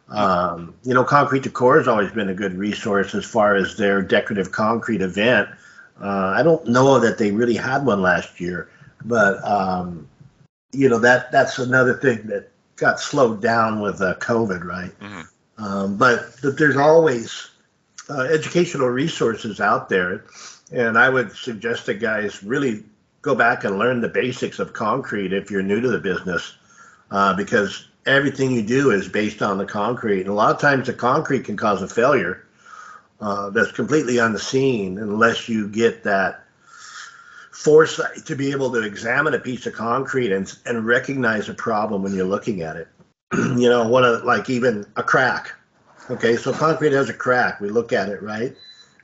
Um, 0.10 0.74
you 0.84 0.94
know, 0.94 1.06
Concrete 1.06 1.44
Decor 1.44 1.78
has 1.78 1.88
always 1.88 2.12
been 2.12 2.28
a 2.28 2.34
good 2.34 2.56
resource 2.56 3.16
as 3.16 3.24
far 3.24 3.56
as 3.56 3.78
their 3.78 4.02
decorative 4.02 4.52
concrete 4.52 5.02
event. 5.02 5.48
Uh, 6.02 6.34
I 6.36 6.44
don't 6.44 6.68
know 6.68 7.00
that 7.00 7.18
they 7.18 7.32
really 7.32 7.56
had 7.56 7.86
one 7.86 8.02
last 8.02 8.42
year, 8.42 8.70
but 9.06 9.42
um, 9.48 10.10
you 10.72 10.90
know 10.90 11.00
that 11.00 11.32
that's 11.32 11.60
another 11.60 11.96
thing 11.96 12.28
that 12.28 12.52
got 12.80 13.00
slowed 13.00 13.42
down 13.42 13.82
with 13.82 14.02
uh, 14.02 14.16
COVID, 14.16 14.64
right? 14.64 14.98
Mm-hmm. 15.00 15.64
Um, 15.64 15.98
but, 15.98 16.36
but 16.42 16.58
there's 16.58 16.78
always 16.78 17.50
uh, 18.10 18.22
educational 18.22 18.88
resources 18.88 19.60
out 19.60 19.90
there, 19.90 20.26
and 20.72 20.98
I 20.98 21.10
would 21.10 21.34
suggest 21.34 21.86
that 21.88 21.96
guys 21.96 22.42
really 22.42 22.84
go 23.22 23.36
back 23.36 23.66
and 23.66 23.78
learn 23.78 24.00
the 24.00 24.08
basics 24.08 24.60
of 24.60 24.72
concrete 24.72 25.34
if 25.34 25.52
you're 25.52 25.62
new 25.62 25.82
to 25.82 25.90
the 25.90 26.00
business, 26.00 26.56
uh, 27.12 27.36
because 27.36 27.90
everything 28.06 28.52
you 28.52 28.64
do 28.64 28.92
is 28.92 29.10
based 29.10 29.42
on 29.42 29.58
the 29.58 29.66
concrete, 29.66 30.22
and 30.22 30.30
a 30.30 30.34
lot 30.34 30.56
of 30.56 30.62
times 30.62 30.88
the 30.88 30.94
concrete 30.94 31.44
can 31.44 31.58
cause 31.58 31.82
a 31.82 31.88
failure 31.88 32.46
uh, 33.20 33.50
that's 33.50 33.72
completely 33.72 34.18
unseen 34.18 34.98
unless 34.98 35.50
you 35.50 35.68
get 35.68 36.04
that 36.04 36.46
foresight 37.60 38.26
to 38.26 38.38
be 38.38 38.52
able 38.52 38.72
to 38.72 38.82
examine 38.84 39.34
a 39.34 39.40
piece 39.40 39.66
of 39.66 39.74
concrete 39.74 40.32
and, 40.32 40.58
and 40.66 40.86
recognize 40.86 41.50
a 41.50 41.54
problem 41.54 42.02
when 42.02 42.16
you're 42.16 42.26
looking 42.26 42.62
at 42.62 42.78
it. 42.78 42.88
you 43.34 43.68
know, 43.68 43.86
one 43.86 44.06
of 44.06 44.24
like 44.24 44.50
even 44.50 44.86
a 44.96 45.04
crack. 45.04 45.52
Okay, 46.10 46.38
so 46.38 46.54
concrete 46.54 46.94
has 46.94 47.10
a 47.10 47.14
crack. 47.14 47.60
We 47.60 47.70
look 47.70 47.92
at 47.92 48.08
it, 48.08 48.24
right? 48.24 48.56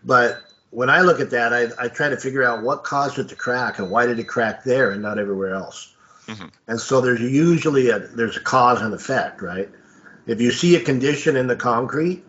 But 0.05 0.41
when 0.69 0.89
I 0.89 1.01
look 1.01 1.19
at 1.19 1.29
that, 1.31 1.51
I, 1.51 1.67
I 1.77 1.89
try 1.89 2.07
to 2.07 2.15
figure 2.15 2.43
out 2.43 2.63
what 2.63 2.85
caused 2.85 3.19
it 3.19 3.27
to 3.27 3.35
crack 3.35 3.77
and 3.77 3.91
why 3.91 4.05
did 4.05 4.19
it 4.19 4.27
crack 4.29 4.63
there 4.63 4.91
and 4.91 5.01
not 5.01 5.19
everywhere 5.19 5.53
else. 5.53 5.93
Mm-hmm. 6.27 6.47
And 6.69 6.79
so 6.79 7.01
there's 7.01 7.19
usually 7.19 7.89
a 7.89 7.99
there's 7.99 8.37
a 8.37 8.41
cause 8.41 8.81
and 8.81 8.93
effect, 8.93 9.41
right? 9.41 9.69
If 10.27 10.39
you 10.39 10.51
see 10.51 10.77
a 10.77 10.81
condition 10.81 11.35
in 11.35 11.47
the 11.47 11.57
concrete, 11.57 12.23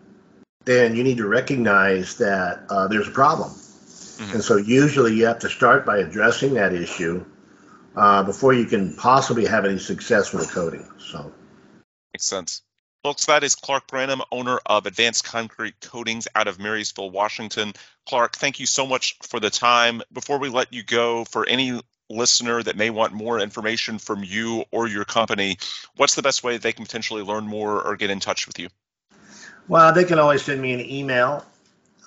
then 0.65 0.93
you 0.93 1.05
need 1.05 1.17
to 1.17 1.27
recognize 1.27 2.17
that 2.17 2.65
uh, 2.69 2.89
there's 2.89 3.07
a 3.07 3.11
problem 3.11 3.53
Mm-hmm. 4.17 4.33
And 4.33 4.43
so 4.43 4.57
usually 4.57 5.15
you 5.15 5.25
have 5.27 5.39
to 5.39 5.49
start 5.49 5.85
by 5.85 5.99
addressing 5.99 6.55
that 6.55 6.73
issue 6.73 7.25
uh, 7.95 8.23
before 8.23 8.53
you 8.53 8.65
can 8.65 8.95
possibly 8.95 9.45
have 9.45 9.65
any 9.65 9.79
success 9.79 10.33
with 10.33 10.49
a 10.49 10.53
coating. 10.53 10.87
So 10.99 11.31
makes 12.13 12.25
sense. 12.25 12.61
Folks, 13.03 13.27
that 13.27 13.43
is 13.43 13.55
Clark 13.55 13.87
Branham, 13.87 14.21
owner 14.31 14.59
of 14.65 14.85
Advanced 14.85 15.23
Concrete 15.23 15.79
Coatings 15.79 16.27
out 16.35 16.47
of 16.47 16.59
Marysville, 16.59 17.09
Washington. 17.09 17.73
Clark, 18.07 18.35
thank 18.35 18.59
you 18.59 18.65
so 18.65 18.85
much 18.85 19.17
for 19.21 19.39
the 19.39 19.49
time. 19.49 20.01
Before 20.11 20.39
we 20.39 20.49
let 20.49 20.73
you 20.73 20.83
go, 20.83 21.23
for 21.23 21.47
any 21.47 21.79
listener 22.09 22.61
that 22.63 22.75
may 22.75 22.89
want 22.89 23.13
more 23.13 23.39
information 23.39 23.99
from 23.99 24.23
you 24.23 24.65
or 24.71 24.87
your 24.87 25.05
company, 25.05 25.57
what's 25.95 26.15
the 26.15 26.21
best 26.21 26.43
way 26.43 26.57
they 26.57 26.73
can 26.73 26.85
potentially 26.85 27.21
learn 27.21 27.45
more 27.45 27.81
or 27.81 27.95
get 27.95 28.09
in 28.09 28.19
touch 28.19 28.47
with 28.47 28.59
you? 28.59 28.67
Well, 29.67 29.93
they 29.93 30.03
can 30.03 30.19
always 30.19 30.43
send 30.43 30.61
me 30.61 30.73
an 30.73 30.81
email 30.81 31.45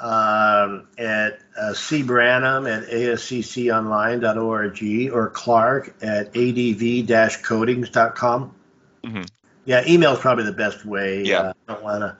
um, 0.01 0.89
at 0.99 1.39
uh, 1.59 1.73
cbranham 1.73 2.71
at 2.71 2.85
ascconline.org 2.89 5.11
or 5.13 5.31
Clark 5.31 5.95
at 6.03 6.27
adv-coatings.com. 6.29 8.55
Mm-hmm. 9.05 9.23
Yeah, 9.67 9.85
email 9.87 10.13
is 10.13 10.19
probably 10.19 10.45
the 10.45 10.53
best 10.53 10.87
way. 10.87 11.25
Yeah. 11.25 11.41
Uh, 11.41 11.53
I 11.69 11.73
don't 11.73 11.83
want 11.83 12.01
to 12.01 12.17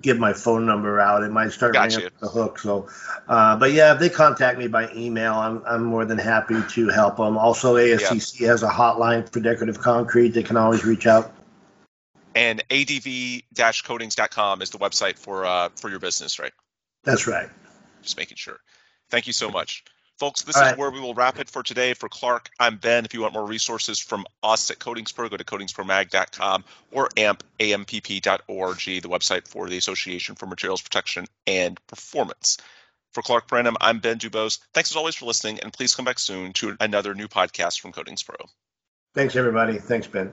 give 0.00 0.18
my 0.18 0.32
phone 0.32 0.64
number 0.66 1.00
out. 1.00 1.24
It 1.24 1.30
might 1.30 1.50
start 1.50 1.76
ringing 1.76 2.06
up 2.06 2.12
the 2.20 2.28
hook. 2.28 2.60
So, 2.60 2.88
uh, 3.28 3.56
but 3.56 3.72
yeah, 3.72 3.94
if 3.94 4.00
they 4.00 4.08
contact 4.08 4.56
me 4.58 4.68
by 4.68 4.92
email, 4.94 5.34
I'm, 5.34 5.60
I'm 5.66 5.82
more 5.84 6.04
than 6.04 6.18
happy 6.18 6.62
to 6.70 6.88
help 6.88 7.16
them. 7.16 7.36
Also, 7.36 7.74
ASCC 7.74 8.46
has 8.46 8.62
a 8.62 8.68
hotline 8.68 9.28
for 9.30 9.40
decorative 9.40 9.80
concrete. 9.80 10.28
They 10.28 10.44
can 10.44 10.56
always 10.56 10.84
reach 10.84 11.06
out. 11.06 11.34
And 12.34 12.62
adv-coatings.com 12.70 14.62
is 14.62 14.70
the 14.70 14.78
website 14.78 15.18
for 15.18 15.44
uh, 15.44 15.70
for 15.74 15.90
your 15.90 15.98
business, 15.98 16.38
right? 16.38 16.52
That's 17.08 17.26
right. 17.26 17.48
Just 18.02 18.16
making 18.16 18.36
sure. 18.36 18.58
Thank 19.10 19.26
you 19.26 19.32
so 19.32 19.50
much. 19.50 19.84
Folks, 20.18 20.42
this 20.42 20.56
All 20.56 20.62
is 20.62 20.68
right. 20.70 20.78
where 20.78 20.90
we 20.90 21.00
will 21.00 21.14
wrap 21.14 21.38
it 21.38 21.48
for 21.48 21.62
today. 21.62 21.94
For 21.94 22.08
Clark, 22.08 22.50
I'm 22.58 22.76
Ben. 22.76 23.04
If 23.04 23.14
you 23.14 23.22
want 23.22 23.34
more 23.34 23.46
resources 23.46 24.00
from 24.00 24.26
us 24.42 24.70
at 24.70 24.78
CoatingsPro, 24.78 25.30
go 25.30 25.36
to 25.36 25.44
coatingspromag.com 25.44 26.64
or 26.90 27.08
amp, 27.16 27.44
ampp.org, 27.60 28.78
the 28.78 29.08
website 29.08 29.46
for 29.46 29.68
the 29.68 29.78
Association 29.78 30.34
for 30.34 30.46
Materials 30.46 30.82
Protection 30.82 31.26
and 31.46 31.80
Performance. 31.86 32.58
For 33.12 33.22
Clark 33.22 33.48
Branham, 33.48 33.76
I'm 33.80 34.00
Ben 34.00 34.18
Dubose. 34.18 34.58
Thanks 34.74 34.90
as 34.90 34.96
always 34.96 35.14
for 35.14 35.24
listening, 35.24 35.60
and 35.60 35.72
please 35.72 35.94
come 35.94 36.04
back 36.04 36.18
soon 36.18 36.52
to 36.54 36.76
another 36.80 37.14
new 37.14 37.28
podcast 37.28 37.80
from 37.80 37.92
Coatings 37.92 38.22
Pro. 38.22 38.36
Thanks, 39.14 39.34
everybody. 39.36 39.78
Thanks, 39.78 40.06
Ben. 40.06 40.32